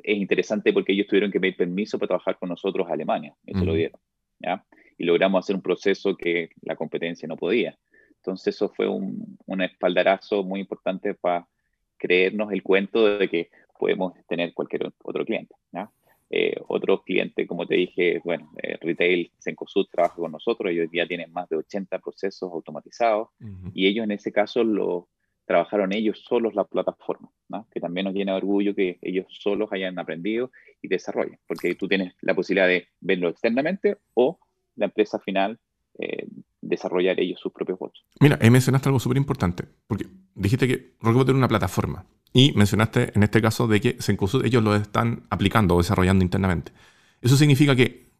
[0.03, 3.65] es interesante porque ellos tuvieron que pedir permiso para trabajar con nosotros a Alemania, eso
[3.65, 4.01] lo dieron,
[4.38, 4.65] ¿ya?
[4.99, 7.77] Y logramos hacer un proceso que la competencia no podía.
[8.17, 11.49] Entonces eso fue un, un espaldarazo muy importante para
[11.97, 15.55] creernos el cuento de que podemos tener cualquier otro cliente.
[15.73, 15.91] ¿ya?
[16.35, 21.07] Eh, otros clientes, como te dije, bueno, eh, Retail, Sencosud trabaja con nosotros, ellos ya
[21.07, 23.29] tienen más de 80 procesos automatizados
[23.75, 25.09] y ellos en ese caso lo
[25.53, 27.69] trabajaron ellos solos la plataforma, ¿no?
[27.71, 31.87] que también nos llena de orgullo que ellos solos hayan aprendido y desarrollen, porque tú
[31.87, 34.38] tienes la posibilidad de verlo externamente o
[34.77, 35.59] la empresa final
[35.99, 36.27] eh,
[36.62, 38.03] desarrollar ellos sus propios bots.
[38.19, 42.07] Mira, ahí mencionaste algo súper importante, porque dijiste que Rockbot era una plataforma.
[42.33, 46.73] Y mencionaste en este caso de que Sencosud ellos lo están aplicando o desarrollando internamente.
[47.21, 48.11] Eso significa que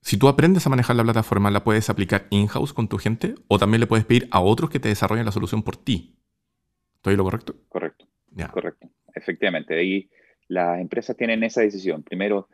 [0.00, 3.58] si tú aprendes a manejar la plataforma, la puedes aplicar in-house con tu gente o
[3.58, 6.16] también le puedes pedir a otros que te desarrollen la solución por ti.
[7.00, 7.54] ¿Estoy lo correcto?
[7.70, 8.06] Correcto.
[8.52, 8.90] Correcto.
[9.14, 9.74] Efectivamente.
[9.74, 10.10] Ahí
[10.48, 12.02] las empresas tienen esa decisión.
[12.02, 12.46] Primero,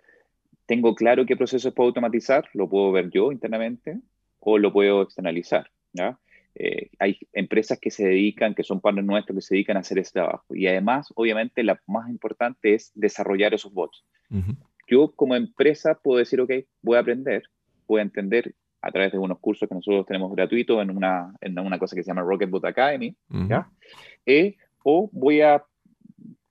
[0.67, 3.99] tengo claro qué procesos puedo automatizar, lo puedo ver yo internamente
[4.39, 5.69] o lo puedo externalizar.
[5.93, 6.17] ¿ya?
[6.55, 9.99] Eh, hay empresas que se dedican, que son partners nuestros, que se dedican a hacer
[9.99, 10.55] ese trabajo.
[10.55, 14.05] Y además, obviamente, la más importante es desarrollar esos bots.
[14.89, 17.43] Yo como empresa puedo decir, ok, voy a aprender,
[17.89, 21.59] voy a entender a través de unos cursos que nosotros tenemos gratuitos en una, en
[21.59, 23.17] una cosa que se llama Rocketbot Academy,
[23.49, 23.69] ¿ya?
[24.27, 25.65] Eh, o voy a,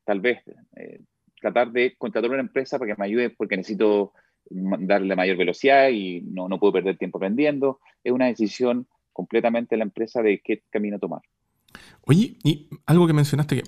[0.05, 0.39] tal vez,
[0.75, 1.01] eh,
[1.39, 4.13] tratar de contratar una empresa para que me ayude porque necesito
[4.49, 7.79] darle mayor velocidad y no, no puedo perder tiempo aprendiendo.
[8.03, 11.21] Es una decisión completamente la empresa de qué camino tomar.
[12.01, 13.63] Oye, y algo que mencionaste que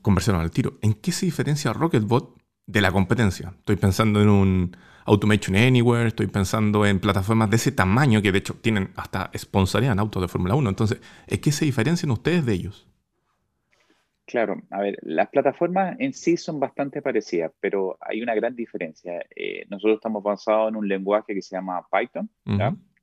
[0.00, 2.36] conversaron al tiro, ¿en qué se diferencia Rocketbot
[2.66, 3.54] de la competencia?
[3.58, 8.38] Estoy pensando en un Automation Anywhere, estoy pensando en plataformas de ese tamaño que de
[8.38, 10.68] hecho tienen hasta sponsorían autos de Fórmula 1.
[10.68, 12.86] Entonces, ¿en qué se diferencian ustedes de ellos?
[14.24, 19.24] Claro, a ver, las plataformas en sí son bastante parecidas, pero hay una gran diferencia.
[19.34, 22.30] Eh, nosotros estamos basados en un lenguaje que se llama Python,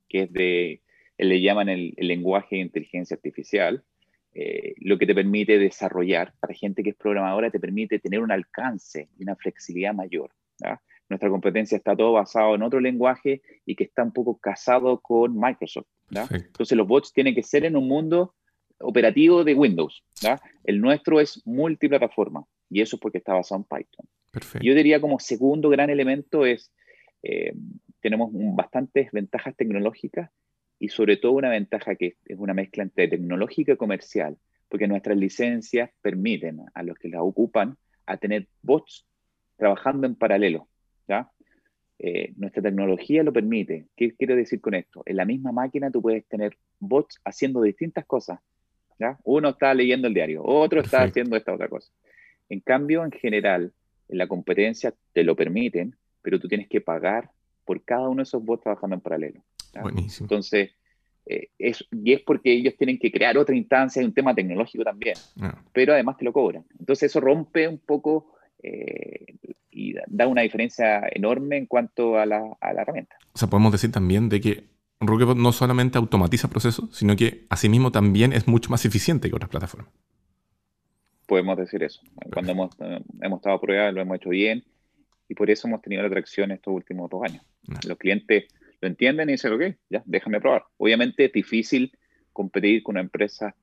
[0.08, 0.82] que es de
[1.18, 3.84] le llaman el, lenguaje de inteligencia artificial,
[4.32, 8.32] eh, lo que te permite desarrollar, para gente que es programadora, te permite tener un
[8.32, 10.30] alcance y una flexibilidad mayor.
[11.08, 15.36] Nuestra competencia está todo basado en otro lenguaje y que está un poco casado con
[15.36, 15.88] Microsoft.
[16.10, 18.34] Entonces los bots tienen que ser en un mundo
[18.80, 20.02] operativo de Windows.
[20.64, 24.06] El nuestro es multiplataforma y eso es porque está basado en Python.
[24.62, 26.72] Yo diría como segundo gran elemento es,
[27.22, 27.52] eh,
[28.00, 30.30] tenemos bastantes ventajas tecnológicas
[30.78, 34.38] y sobre todo una ventaja que es una mezcla entre tecnológica y comercial,
[34.68, 39.06] porque nuestras licencias permiten a los que las ocupan a tener bots
[39.56, 40.68] trabajando en paralelo.
[41.06, 41.30] ¿ya?
[41.98, 43.88] Eh, nuestra tecnología lo permite.
[43.94, 45.02] ¿Qué quiero decir con esto?
[45.04, 48.40] En la misma máquina tú puedes tener bots haciendo distintas cosas.
[49.00, 49.18] ¿Ya?
[49.24, 51.90] Uno está leyendo el diario, otro está haciendo esta otra cosa.
[52.48, 53.72] En cambio, en general,
[54.08, 57.30] en la competencia te lo permiten, pero tú tienes que pagar
[57.64, 59.40] por cada uno de esos bots trabajando en paralelo.
[59.80, 60.26] Buenísimo.
[60.26, 60.70] Entonces,
[61.26, 64.84] eh, es, y es porque ellos tienen que crear otra instancia, hay un tema tecnológico
[64.84, 65.14] también,
[65.72, 66.64] pero además te lo cobran.
[66.78, 68.34] Entonces eso rompe un poco
[69.70, 73.16] y da una diferencia enorme en cuanto a la, a la herramienta.
[73.32, 74.64] O sea, podemos decir también de que
[75.00, 79.50] Rocketbot no solamente automatiza procesos, sino que asimismo también es mucho más eficiente que otras
[79.50, 79.90] plataformas.
[81.26, 82.02] Podemos decir eso.
[82.32, 84.64] Cuando hemos, eh, hemos estado a prueba, lo hemos hecho bien
[85.28, 87.44] y por eso hemos tenido la atracción estos últimos dos años.
[87.86, 88.46] Los clientes
[88.80, 90.64] lo entienden y dicen, ok, ya, déjame probar.
[90.76, 91.92] Obviamente es difícil
[92.32, 93.54] competir con una empresa,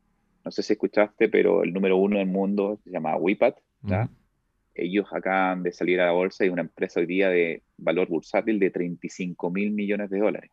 [0.46, 3.58] no sé si escuchaste, pero el número uno del mundo se llama WIPAT.
[4.74, 8.60] Ellos acaban de salir a la bolsa y una empresa hoy día de valor bursátil
[8.60, 10.52] de 35 mil millones de dólares.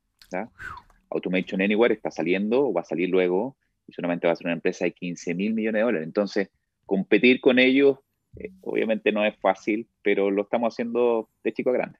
[1.10, 4.54] Automation Anywhere está saliendo o va a salir luego y solamente va a ser una
[4.54, 6.06] empresa de 15 mil millones de dólares.
[6.06, 6.50] Entonces,
[6.86, 7.98] competir con ellos
[8.36, 11.98] eh, obviamente no es fácil, pero lo estamos haciendo de chico a grande.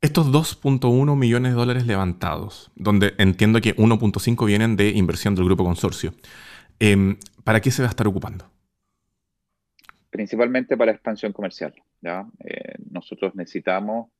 [0.00, 5.64] Estos 2.1 millones de dólares levantados, donde entiendo que 1.5 vienen de inversión del grupo
[5.64, 6.12] consorcio,
[6.78, 8.44] em, ¿para qué se va a estar ocupando?
[10.10, 11.74] Principalmente para expansión comercial.
[12.02, 12.26] ¿ya?
[12.44, 14.10] Eh, nosotros necesitamos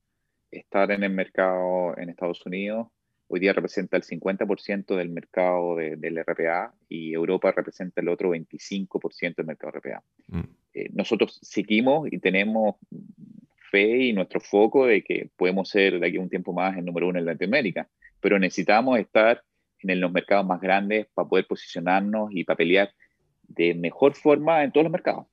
[0.50, 2.88] estar en el mercado en Estados Unidos,
[3.28, 9.36] hoy día representa el 50% del mercado del RPA y Europa representa el otro 25%
[9.36, 10.02] del mercado RPA.
[10.28, 10.40] Mm.
[10.74, 12.76] Eh, nosotros seguimos y tenemos
[13.70, 16.84] fe y nuestro foco de que podemos ser de aquí a un tiempo más el
[16.84, 17.88] número uno en Latinoamérica,
[18.20, 19.42] pero necesitamos estar
[19.80, 22.94] en los mercados más grandes para poder posicionarnos y para pelear
[23.42, 25.26] de mejor forma en todos los mercados.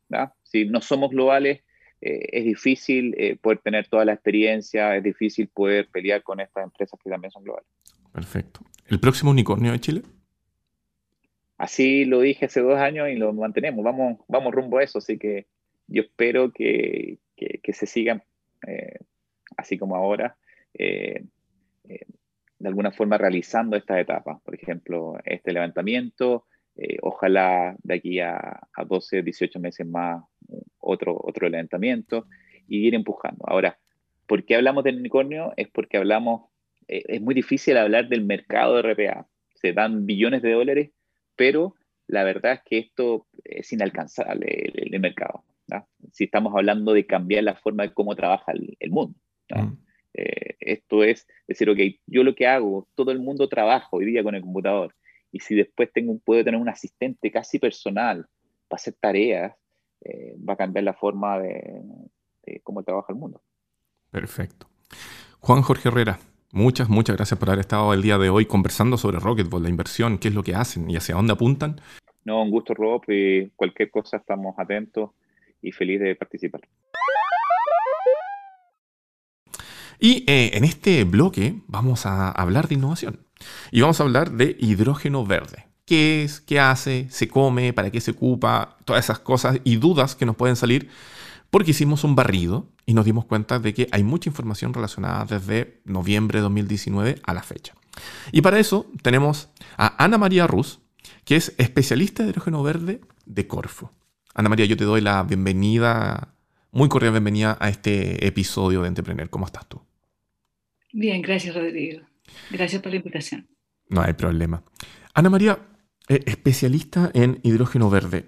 [0.43, 1.61] Si no somos globales,
[2.01, 6.63] eh, es difícil eh, poder tener toda la experiencia, es difícil poder pelear con estas
[6.63, 7.69] empresas que también son globales.
[8.11, 8.61] Perfecto.
[8.87, 10.01] ¿El próximo unicornio de Chile?
[11.57, 13.85] Así lo dije hace dos años y lo mantenemos.
[13.85, 15.45] Vamos, vamos rumbo a eso, así que
[15.87, 18.23] yo espero que, que, se sigan
[18.67, 18.97] eh,
[19.57, 20.37] así como ahora,
[20.73, 24.41] de alguna forma realizando estas etapas.
[24.41, 26.45] Por ejemplo, este levantamiento,
[27.01, 30.23] ojalá de aquí a, a 12, 18 meses más
[30.79, 32.27] otro, otro levantamiento
[32.67, 33.43] y ir empujando.
[33.47, 33.79] Ahora,
[34.27, 35.53] ¿por qué hablamos del unicornio?
[35.57, 36.49] Es porque hablamos,
[36.87, 39.27] eh, es muy difícil hablar del mercado de RPA.
[39.55, 40.91] Se dan billones de dólares,
[41.35, 41.75] pero
[42.07, 45.43] la verdad es que esto es inalcanzable, el, mercado.
[46.11, 49.17] Si estamos hablando de cambiar la forma de cómo trabaja el, mundo.
[49.49, 49.73] Mm.
[50.13, 54.23] Eh, esto es decir, ok, yo lo que hago, todo el mundo trabaja hoy día
[54.23, 54.93] con el computador,
[55.31, 58.27] y si después tengo, puedo tener un asistente casi personal
[58.67, 59.53] para hacer tareas,
[60.01, 61.81] eh, va a cambiar la forma de,
[62.63, 63.41] cómo trabaja el mundo.
[64.09, 64.67] Perfecto.
[65.39, 66.19] Juan Jorge Herrera,
[66.51, 70.17] muchas, muchas gracias por haber estado el día de hoy conversando sobre Rocketball, la inversión,
[70.17, 71.79] qué es lo que hacen y hacia dónde apuntan.
[72.25, 75.11] No, un gusto, Rob, y cualquier cosa estamos atentos
[75.61, 76.61] y feliz de participar.
[79.99, 83.30] Y eh, en este bloque vamos a hablar de innovación
[83.71, 87.99] y vamos a hablar de hidrógeno verde qué es, qué hace, se come, para qué
[87.99, 90.89] se ocupa, todas esas cosas y dudas que nos pueden salir
[91.51, 95.81] porque hicimos un barrido y nos dimos cuenta de que hay mucha información relacionada desde
[95.83, 97.75] noviembre de 2019 a la fecha.
[98.31, 100.79] Y para eso tenemos a Ana María Ruz,
[101.25, 103.91] que es especialista de hidrógeno verde de Corfo.
[104.33, 106.33] Ana María, yo te doy la bienvenida,
[106.71, 109.29] muy cordial bienvenida a este episodio de Entrepreneur.
[109.29, 109.81] ¿Cómo estás tú?
[110.93, 112.10] Bien, gracias Rodrigo.
[112.49, 113.47] Gracias por la invitación.
[113.89, 114.63] No hay problema.
[115.13, 115.59] Ana María,
[116.07, 118.25] eh, especialista en hidrógeno verde.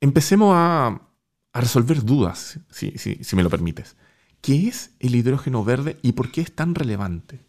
[0.00, 1.08] Empecemos a,
[1.54, 2.92] resolver dudas, si,
[3.36, 3.96] me lo permites.
[4.40, 7.40] ¿Qué es el hidrógeno verde y por qué es tan relevante?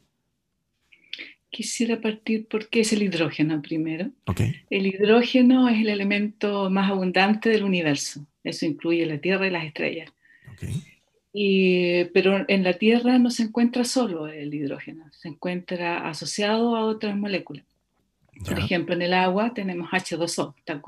[1.49, 4.11] Quisiera partir por qué es el hidrógeno primero.
[4.69, 8.27] El hidrógeno es el elemento más abundante del universo.
[8.43, 10.11] Eso incluye la Tierra y las estrellas.
[11.33, 17.15] Pero en la Tierra no se encuentra solo el hidrógeno, se encuentra asociado a otras
[17.15, 17.65] moléculas.
[18.45, 20.81] Por ejemplo, en el agua tenemos H2O, está,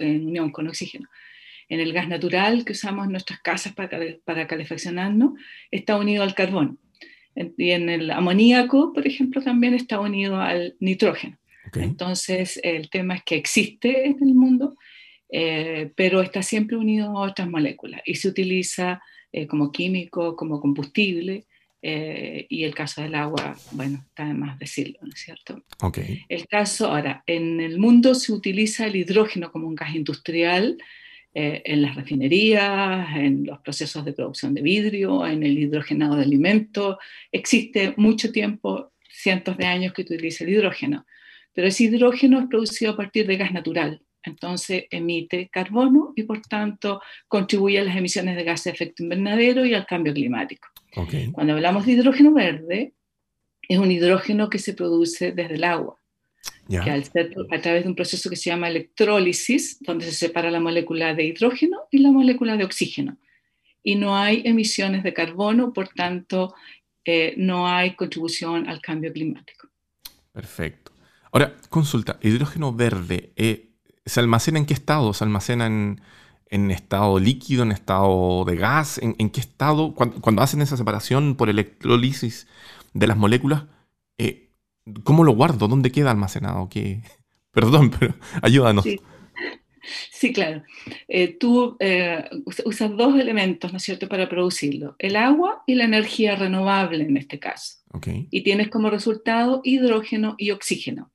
[0.00, 1.08] en unión con oxígeno.
[1.68, 5.32] En el gas natural que usamos en nuestras casas para, para calefaccionarnos,
[5.70, 6.78] está unido al carbón.
[7.34, 11.38] Y en el amoníaco, por ejemplo, también está unido al nitrógeno.
[11.74, 14.76] Entonces, el tema es que existe en el mundo,
[15.30, 19.00] eh, pero está siempre unido a otras moléculas y se utiliza
[19.32, 21.46] eh, como químico, como combustible
[21.84, 25.64] eh, y el caso del agua, bueno, está de más decirlo, ¿no es cierto?
[25.80, 26.22] Okay.
[26.28, 30.78] El caso, ahora, en el mundo se utiliza el hidrógeno como un gas industrial
[31.34, 36.22] eh, en las refinerías, en los procesos de producción de vidrio, en el hidrogenado de
[36.22, 36.98] alimentos.
[37.32, 41.04] Existe mucho tiempo, cientos de años que utiliza el hidrógeno,
[41.52, 46.40] pero ese hidrógeno es producido a partir de gas natural, entonces emite carbono y por
[46.42, 50.68] tanto contribuye a las emisiones de gases de efecto invernadero y al cambio climático.
[51.32, 52.92] Cuando hablamos de hidrógeno verde,
[53.68, 55.96] es un hidrógeno que se produce desde el agua,
[56.68, 60.50] que al ser a través de un proceso que se llama electrólisis, donde se separa
[60.50, 63.16] la molécula de hidrógeno y la molécula de oxígeno.
[63.84, 66.54] y no hay emisiones de carbono, por tanto,
[67.04, 69.68] eh, no hay contribución al cambio climático.
[70.30, 70.92] Perfecto.
[71.32, 73.71] Ahora, consulta, hidrógeno verde, eh,
[74.04, 75.12] ¿se almacena en qué estado?
[75.12, 78.98] ¿Se almacena en, estado líquido, en estado de gas?
[79.02, 79.94] ¿En, qué estado?
[79.94, 82.46] Cuando, hacen esa separación por electrolisis
[82.92, 83.64] de las moléculas,
[84.18, 84.50] eh,
[85.04, 85.68] ¿cómo lo guardo?
[85.68, 86.68] ¿Dónde queda almacenado?
[86.68, 87.02] ¿Qué?
[87.52, 88.84] Perdón, pero ayúdanos.
[90.10, 90.32] Sí.
[90.32, 90.62] claro.
[91.08, 91.76] Eh, tú
[92.64, 94.94] usas dos elementos, ¿no es cierto?, para producirlo.
[94.98, 97.78] El agua y la energía renovable en este caso.
[98.30, 101.12] Y tienes como resultado hidrógeno y oxígeno.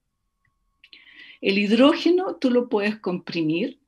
[1.42, 3.80] El hidrógeno tú lo puedes comprimir,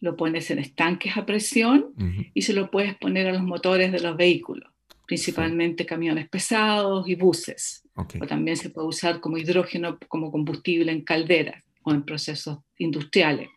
[0.00, 1.92] lo pones en estanques a presión
[2.34, 4.70] y se lo puedes poner a los motores de los vehículos,
[5.06, 7.82] principalmente camiones pesados y buses.
[7.94, 13.48] O también se puede usar como hidrógeno como combustible en calderas o en procesos industriales.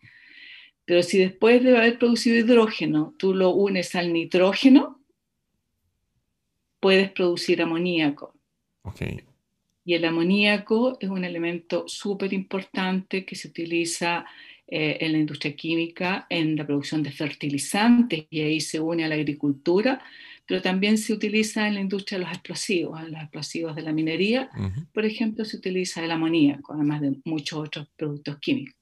[0.85, 4.99] Pero si después de haber producido hidrógeno tú lo unes al nitrógeno,
[6.79, 8.33] puedes producir amoníaco.
[9.89, 14.23] Y el amoníaco es un elemento súper importante que se utiliza
[14.67, 19.07] eh, en la industria química, en la producción de fertilizantes, y ahí se une a
[19.07, 19.99] la agricultura,
[20.45, 23.91] pero también se utiliza en la industria de los explosivos, en los explosivos de la
[23.91, 24.51] minería,
[24.93, 28.75] por ejemplo, se utiliza el amoníaco, además de muchos otros productos químicos.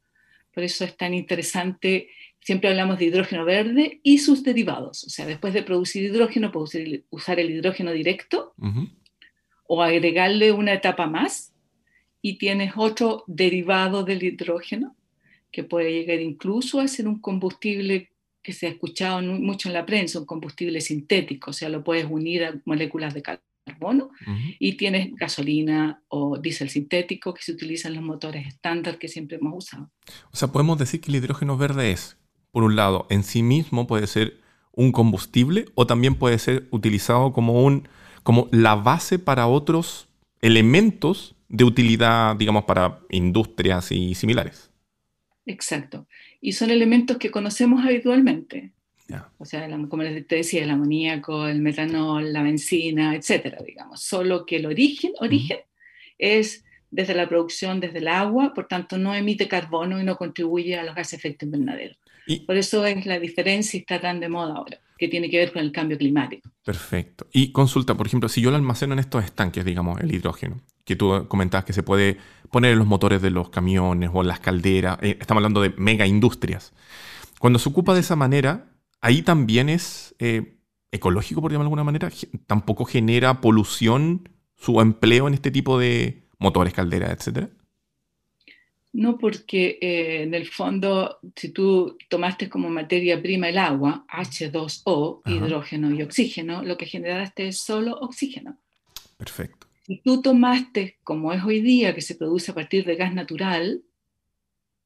[0.54, 2.10] Por eso es tan interesante,
[2.42, 6.68] siempre hablamos de hidrógeno verde y sus derivados, o sea, después de producir hidrógeno, puedo
[7.12, 8.54] usar el hidrógeno directo,
[9.68, 11.54] o agregarle una etapa más
[12.22, 14.96] y tienes otro derivado del hidrógeno
[15.52, 18.12] que puede llegar incluso a ser un combustible
[18.42, 22.06] que se ha escuchado mucho en la prensa, un combustible sintético, o sea, lo puedes
[22.10, 24.12] unir a moléculas de carbono
[24.60, 29.38] y tienes gasolina o diésel sintético que se utilizan en los motores estándar que siempre
[29.38, 29.92] hemos usado.
[30.32, 32.18] O sea, podemos decir que el hidrógeno verde es,
[32.52, 34.38] por un lado, en sí mismo puede ser
[34.72, 37.88] un combustible o también puede ser utilizado como un
[38.28, 40.10] como la base para otros
[40.42, 44.70] elementos de utilidad, digamos, para industrias y similares.
[45.46, 46.10] Exacto.
[46.42, 48.74] Y son elementos que conocemos habitualmente.
[49.38, 54.04] O sea, como les decía, el amoníaco, el metanol, la benzina, etcétera, digamos.
[54.04, 55.60] Solo que el origen, origen
[56.18, 60.78] es desde la producción, desde el agua, por tanto no emite carbono y no contribuye
[60.78, 61.96] a los gases de efecto invernadero.
[62.46, 65.54] Por eso es la diferencia y está tan de moda ahora que tiene que ver
[65.54, 66.50] con el cambio climático.
[66.64, 67.28] Perfecto.
[67.32, 70.96] Y consulta, por ejemplo, si yo lo almaceno en estos estanques, digamos, el hidrógeno, que
[70.96, 72.18] tú comentabas que se puede
[72.52, 75.74] poner en los motores de los camiones o en las calderas, eh, estamos hablando de
[75.78, 76.74] mega industrias.
[77.40, 78.72] Cuando se ocupa de esa manera,
[79.02, 80.58] ahí también es eh,
[80.92, 82.10] ecológico, por llamarlo de alguna manera,
[82.48, 87.50] tampoco genera polución su empleo en este tipo de motores, calderas, etcétera.
[88.98, 95.22] No, porque eh, en el fondo, si tú tomaste como materia prima el agua, H2O,
[95.24, 98.58] hidrógeno y oxígeno, lo que generaste es solo oxígeno.
[99.16, 99.68] Perfecto.
[99.86, 103.84] Si tú tomaste, como es hoy día, que se produce a partir de gas natural,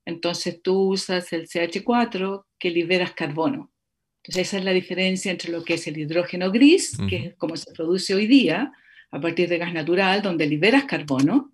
[0.04, 3.72] entonces tú usas el CH4 que liberas carbono.
[4.18, 7.56] Entonces esa es la diferencia entre lo que es el hidrógeno gris, que es como
[7.56, 8.74] se produce hoy día,
[9.10, 11.54] a partir de gas natural, donde liberas carbono,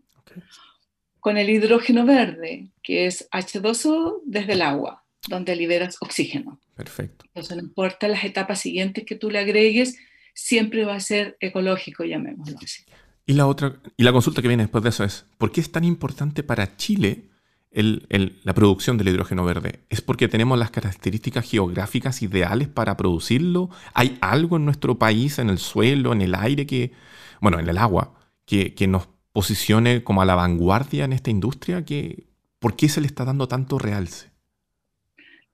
[1.20, 6.60] con el hidrógeno verde, que es H2O desde el agua, donde liberas oxígeno.
[6.76, 7.26] Perfecto.
[7.28, 9.98] Entonces no importa las etapas siguientes que tú le agregues,
[10.34, 12.84] siempre va a ser ecológico, llamémoslo así.
[13.26, 15.72] Y la otra, y la consulta que viene después de eso es, ¿por qué es
[15.72, 17.26] tan importante para Chile
[17.72, 19.82] la producción del hidrógeno verde?
[19.90, 23.70] ¿Es porque tenemos las características geográficas ideales para producirlo?
[23.94, 26.94] ¿Hay algo en nuestro país, en el suelo, en el aire, que,
[27.42, 28.14] bueno, en el agua,
[28.46, 31.86] que, que nos posicione como a la vanguardia en esta industria?
[31.86, 32.24] Que,
[32.58, 34.32] ¿Por qué se le está dando tanto realce?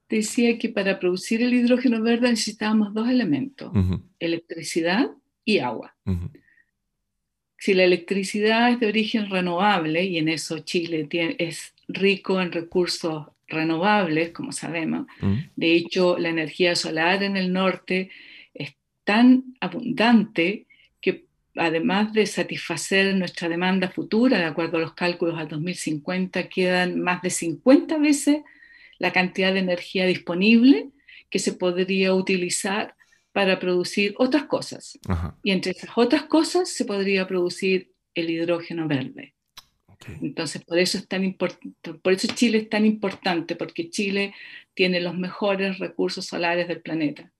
[0.08, 3.70] Decía que para producir el hidrógeno verde necesitábamos dos elementos,
[4.18, 5.10] electricidad
[5.44, 5.94] y agua.
[7.58, 11.06] Si la electricidad es de origen renovable, y en eso Chile
[11.38, 15.08] es rico en recursos renovables, como sabemos,
[15.56, 18.08] de hecho la energía solar en el norte
[18.54, 20.64] es tan abundante
[21.56, 27.22] además de satisfacer nuestra demanda futura, de acuerdo a los cálculos al 2050, quedan más
[27.22, 28.38] de 50 veces
[28.98, 30.90] la cantidad de energía disponible
[31.30, 32.94] que se podría utilizar
[33.32, 34.98] para producir otras cosas.
[35.42, 39.34] Y entre esas otras cosas se podría producir el hidrógeno verde.
[40.20, 44.34] Entonces, por eso, es tan por eso Chile es tan importante, porque Chile
[44.74, 47.32] tiene los mejores recursos solares del planeta.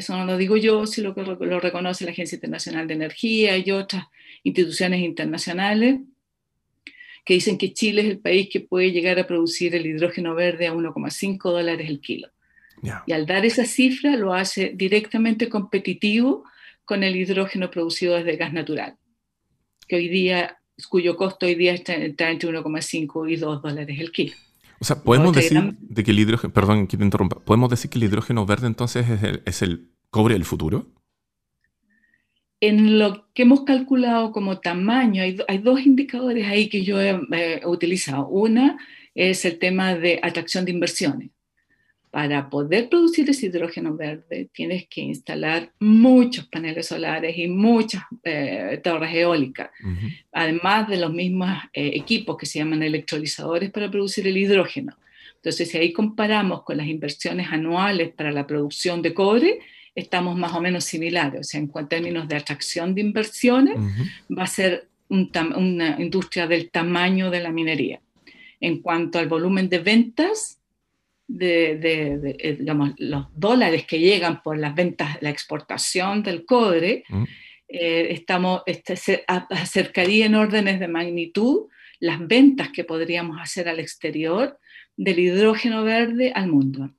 [0.00, 3.70] Eso no lo digo yo, sino que lo reconoce la Agencia Internacional de Energía y
[3.70, 4.04] otras
[4.42, 6.00] instituciones internacionales
[7.22, 10.68] que dicen que Chile es el país que puede llegar a producir el hidrógeno verde
[10.68, 12.28] a 1,5 dólares el kilo.
[13.06, 16.44] Y al dar esa cifra lo hace directamente competitivo
[16.86, 18.96] con el hidrógeno producido desde gas natural,
[19.86, 20.56] que hoy día,
[20.88, 24.32] cuyo costo hoy día está, entre 1,5 y 2 dólares el kilo.
[24.80, 27.98] O sea, podemos decir de que el hidrógeno, perdón que te interrumpa, podemos decir que
[27.98, 30.86] el hidrógeno verde entonces es el, es el cobre del futuro.
[32.60, 37.18] En lo que hemos calculado como tamaño, hay, hay dos indicadores ahí que yo he,
[37.32, 38.26] he utilizado.
[38.28, 38.78] Una
[39.14, 41.30] es el tema de atracción de inversiones
[42.10, 48.80] para poder producir ese hidrógeno verde tienes que instalar muchos paneles solares y muchas eh,
[48.82, 49.70] torres eólicas,
[50.32, 54.96] además de los mismos eh, equipos que se llaman electrolizadores para producir el hidrógeno.
[55.36, 59.60] Entonces, si ahí comparamos con las inversiones anuales para la producción de cobre,
[59.94, 61.40] estamos más o menos similares.
[61.40, 63.76] O sea, en términos de atracción de inversiones,
[64.36, 68.00] va a ser una industria del tamaño de la minería.
[68.60, 70.59] En cuanto al volumen de ventas,
[71.32, 77.24] de, eh, digamos, los dólares que llegan por las ventas, la exportación del cobre, mm.
[77.68, 81.68] eh, estamos, este, se acercaría en órdenes de magnitud
[82.00, 84.58] las ventas que podríamos hacer al exterior
[84.96, 86.90] del hidrógeno verde al mundo.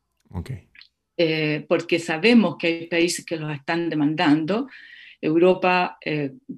[1.18, 4.70] Eh, porque sabemos que hay países que los están demandando.
[5.24, 6.00] Europa,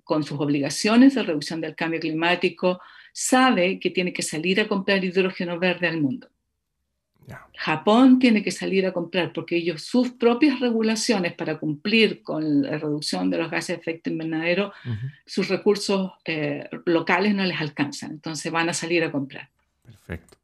[0.06, 2.80] con sus obligaciones de reducción del cambio climático,
[3.12, 6.30] sabe que tiene que salir a comprar hidrógeno verde al mundo.
[7.56, 12.78] Japón tiene que salir a comprar porque ellos sus propias regulaciones para cumplir con la
[12.78, 14.74] reducción de los gases de efecto invernadero,
[15.26, 19.50] sus recursos eh, locales no les alcanzan, entonces van a salir a comprar.
[19.84, 20.38] Perfecto.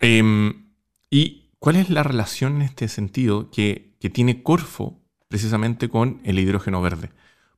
[0.00, 0.68] Em,
[1.10, 6.38] ¿Y cuál es la relación en este sentido que, que tiene Corfo precisamente con el
[6.38, 7.10] hidrógeno verde?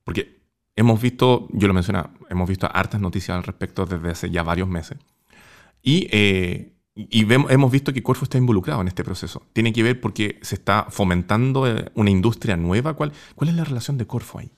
[0.03, 0.41] Porque
[0.75, 4.67] hemos visto, yo lo mencioné, hemos visto hartas noticias al respecto desde hace ya varios
[4.67, 4.97] meses.
[5.81, 9.47] Y eh, y hemos visto que Corfo está involucrado en este proceso.
[9.53, 12.95] ¿Tiene que ver porque se está fomentando eh, una industria nueva?
[12.95, 14.51] ¿Cuál, cuál es la relación de Corfo ahí?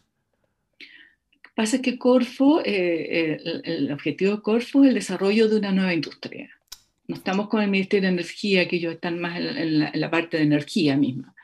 [1.56, 5.94] Pasa que Corfo, eh, eh, el, objetivo de Corfo es el desarrollo de una nueva
[5.94, 6.50] industria.
[7.08, 10.44] No estamos con el Ministerio de Energía, que ellos están más en la, parte de
[10.44, 11.36] energía misma.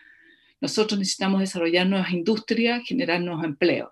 [0.62, 3.90] Nosotros necesitamos desarrollar nuevas industrias, generar nuevos empleos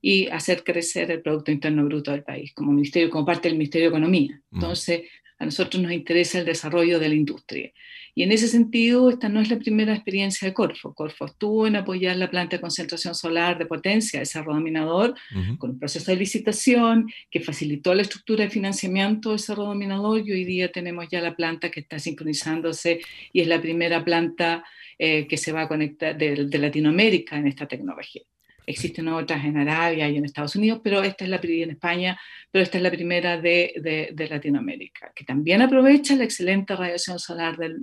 [0.00, 3.88] y hacer crecer el Producto Interno Bruto del país, como, ministerio, como parte del Ministerio
[3.88, 4.40] de Economía.
[4.50, 5.02] Entonces,
[5.42, 7.72] a nosotros nos interesa el desarrollo de la industria.
[8.14, 10.94] Y en ese sentido, esta no es la primera experiencia de Corfo.
[10.94, 15.14] Corfo estuvo en apoyar la planta de concentración solar de potencia de Cerro Dominador
[15.58, 20.30] con un proceso de licitación que facilitó la estructura de financiamiento de Cerro Dominador y
[20.30, 23.00] hoy día tenemos ya la planta que está sincronizándose
[23.32, 24.64] y es la primera planta
[24.96, 28.22] eh, que se va a conectar de Latinoamérica en esta tecnología.
[28.66, 32.62] Existen otras en Arabia y en Estados Unidos, pero esta es la en España, pero
[32.62, 37.76] esta es la primera de, de, Latinoamérica, que también aprovecha la excelente radiación solar del,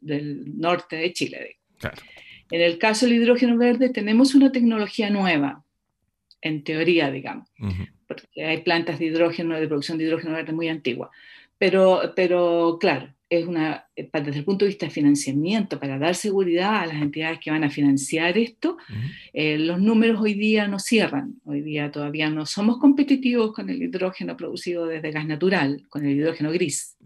[0.00, 1.56] del, norte de Chile.
[2.50, 5.64] En el caso del hidrógeno verde tenemos una tecnología nueva,
[6.40, 7.48] en teoría, digamos,
[8.06, 11.10] porque hay plantas de hidrógeno, de producción de hidrógeno verde muy antigua.
[11.62, 16.16] Pero, pero claro, es una, eh, desde el punto de vista de financiamiento, para dar
[16.16, 18.78] seguridad a las entidades que van a financiar esto,
[19.32, 21.34] eh, los números hoy día no cierran.
[21.44, 26.16] Hoy día todavía no somos competitivos con el hidrógeno producido desde gas natural, con el
[26.16, 26.96] hidrógeno gris.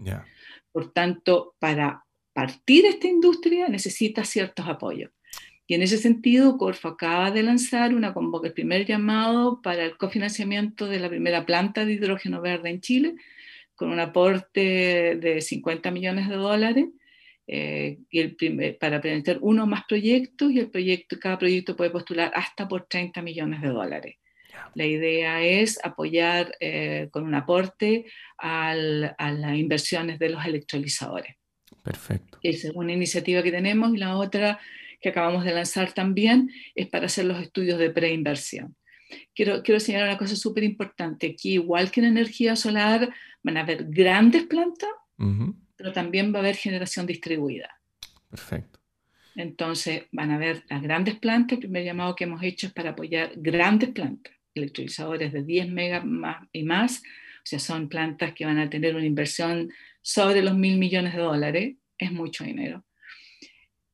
[0.72, 5.11] Por tanto, para partir esta industria necesita ciertos apoyos.
[5.66, 9.98] Y en ese sentido, Corfo acaba de lanzar una convoca, el primer llamado para el
[9.98, 13.16] cofinanciamiento de la primera planta de hidrógeno verde en Chile,
[13.77, 16.87] con un aporte de 50 millones de dólares
[17.47, 22.33] eh, y el para presentar uno más proyectos y el proyecto, cada proyecto puede postular
[22.35, 24.16] hasta por 30 millones de dólares.
[24.74, 28.07] La idea es apoyar eh, con un aporte
[28.39, 31.37] al, a las inversiones de los electrolizadores.
[31.83, 32.39] Perfecto.
[32.43, 34.59] Esa es una iniciativa que tenemos y la otra
[35.01, 38.74] que acabamos de lanzar también es para hacer los estudios de preinversión.
[39.35, 41.29] Quiero, quiero señalar una cosa súper importante.
[41.29, 43.14] Aquí, igual que en energía solar,
[43.47, 44.90] van a haber grandes plantas,
[45.76, 47.80] pero también va a haber generación distribuida.
[48.28, 48.80] Perfecto.
[49.36, 51.57] Entonces, van a haber las grandes plantas.
[51.57, 56.05] El primer llamado que hemos hecho es para apoyar grandes plantas, electrolizadores de 10 megas
[56.53, 56.99] y más.
[56.99, 59.70] O sea, son plantas que van a tener una inversión
[60.03, 61.76] sobre los mil millones de dólares.
[61.97, 62.84] Es mucho dinero.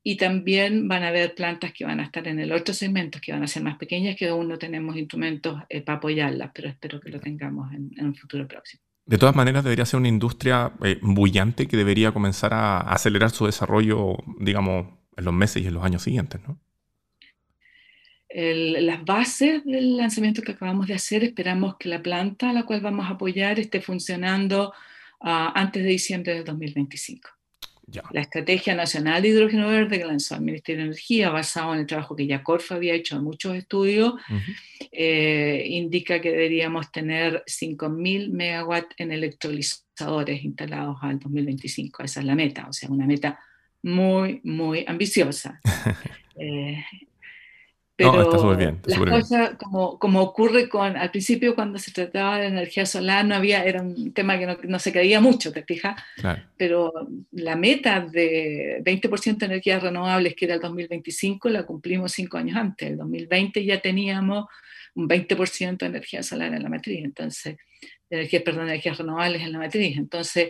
[0.01, 3.33] Y también van a haber plantas que van a estar en el otro segmento, que
[3.33, 6.99] van a ser más pequeñas, que aún no tenemos instrumentos eh, para apoyarlas, pero espero
[6.99, 8.82] que lo tengamos en, en un futuro próximo.
[9.05, 13.45] De todas maneras, debería ser una industria eh, bullante que debería comenzar a acelerar su
[13.45, 14.87] desarrollo, digamos,
[15.17, 16.59] en los meses y en los años siguientes, ¿no?
[18.35, 22.81] las bases del lanzamiento que acabamos de hacer, esperamos que la planta a la cual
[22.81, 24.73] vamos a apoyar esté funcionando
[25.21, 27.29] ah, antes de diciembre del 2025.
[28.11, 31.85] La Estrategia Nacional de Hidrógeno Verde que lanzó el Ministerio de Energía, basado en el
[31.85, 34.13] trabajo que ya Corfa había hecho en muchos estudios,
[34.91, 42.03] eh, indica que deberíamos tener 5.000 megawatts en electrolizadores instalados al 2025.
[42.03, 43.39] Esa es la meta, o sea, una meta
[43.83, 45.59] muy, muy ambiciosa.
[46.35, 46.83] eh,
[48.11, 52.85] pero bien, las cosas, como, como, ocurre con, al principio cuando se trataba de energía
[52.85, 56.01] solar, no había, era un tema que no, se creía mucho, ¿te fijas?
[56.57, 56.91] Pero
[57.31, 62.57] la meta de 20% de energías renovables, que era el 2025, la cumplimos cinco años
[62.57, 62.89] antes.
[62.89, 64.45] El 2020 ya teníamos
[64.95, 67.57] un 20% de energía solar en la matriz, entonces,
[68.09, 69.97] de energía, perdón, energías renovables en la matriz.
[69.97, 70.49] Entonces,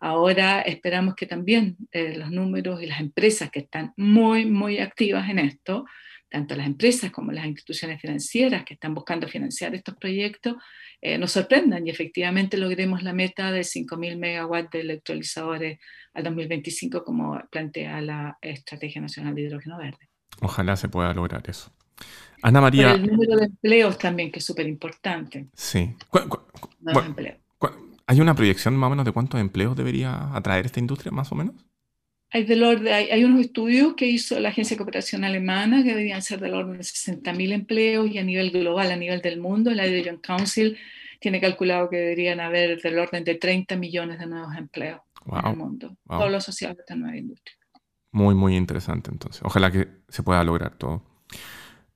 [0.00, 5.28] ahora esperamos que también eh, los números y las empresas que están muy, muy activas
[5.28, 5.86] en esto,
[6.28, 10.56] tanto las empresas como las instituciones financieras que están buscando financiar estos proyectos,
[11.00, 15.78] eh, nos sorprendan y efectivamente logremos la meta de 5.000 megawatts de electrolizadores
[16.14, 20.08] al 2025 como plantea la Estrategia Nacional de Hidrógeno Verde.
[20.40, 21.72] Ojalá se pueda lograr eso.
[22.42, 22.92] Ana María.
[22.92, 25.48] el número de empleos también, que es súper importante.
[25.54, 25.94] Sí.
[28.06, 31.34] ¿Hay una proyección más o menos de cuántos empleos debería atraer esta industria, más o
[31.34, 31.54] menos?
[32.30, 36.20] Hay, del orden, hay, unos estudios que hizo la Agencia de Cooperación Alemana que deberían
[36.20, 39.86] ser del orden de 60.000 empleos y a nivel global, a nivel del mundo, la
[39.86, 40.76] Hydrogen Council
[41.20, 45.56] tiene calculado que deberían haber del orden de 30 millones de nuevos empleos en el
[45.56, 47.56] mundo, todo lo asociado a esta nueva industria.
[48.12, 49.42] Muy, muy interesante entonces.
[49.44, 51.02] Ojalá que se pueda lograr todo.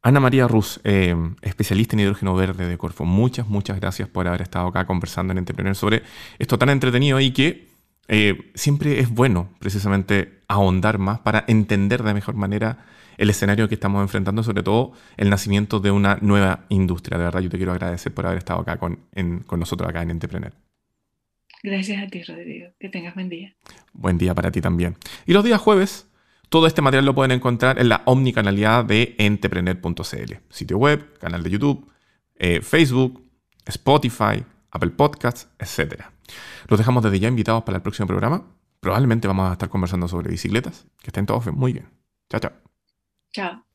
[0.03, 4.43] Ana María Ruz, eh, especialista en hidrógeno verde de Corfo, muchas, muchas gracias por haber
[4.43, 6.03] estado acá conversando en Entrepreneur sobre
[6.39, 7.72] esto tan entretenido y que
[8.15, 12.85] eh, siempre es bueno precisamente ahondar más para entender de mejor manera
[13.17, 17.17] el escenario que estamos enfrentando, sobre todo el nacimiento de una nueva industria.
[17.17, 19.07] De verdad, yo te quiero agradecer por haber estado acá con,
[19.47, 20.53] con nosotros acá en Entrepreneur.
[21.63, 22.69] Gracias a ti, Rodrigo.
[22.79, 23.55] Que tengas buen día.
[23.95, 24.97] Buen día para ti también.
[25.25, 26.07] Y los días jueves,
[26.51, 30.35] todo este material lo pueden encontrar en la omnicanalidad de entrepreneur.cl.
[30.51, 31.91] Sitio web, canal de YouTube,
[32.37, 33.25] eh, Facebook,
[33.65, 36.13] Spotify, Apple Podcasts, etc.
[36.69, 38.45] Los dejamos desde ya invitados para el próximo programa.
[38.81, 40.87] Probablemente vamos a estar conversando sobre bicicletas.
[41.01, 41.89] Que estén todos muy bien.
[42.29, 42.53] Chao, chao.
[43.33, 43.72] Chao.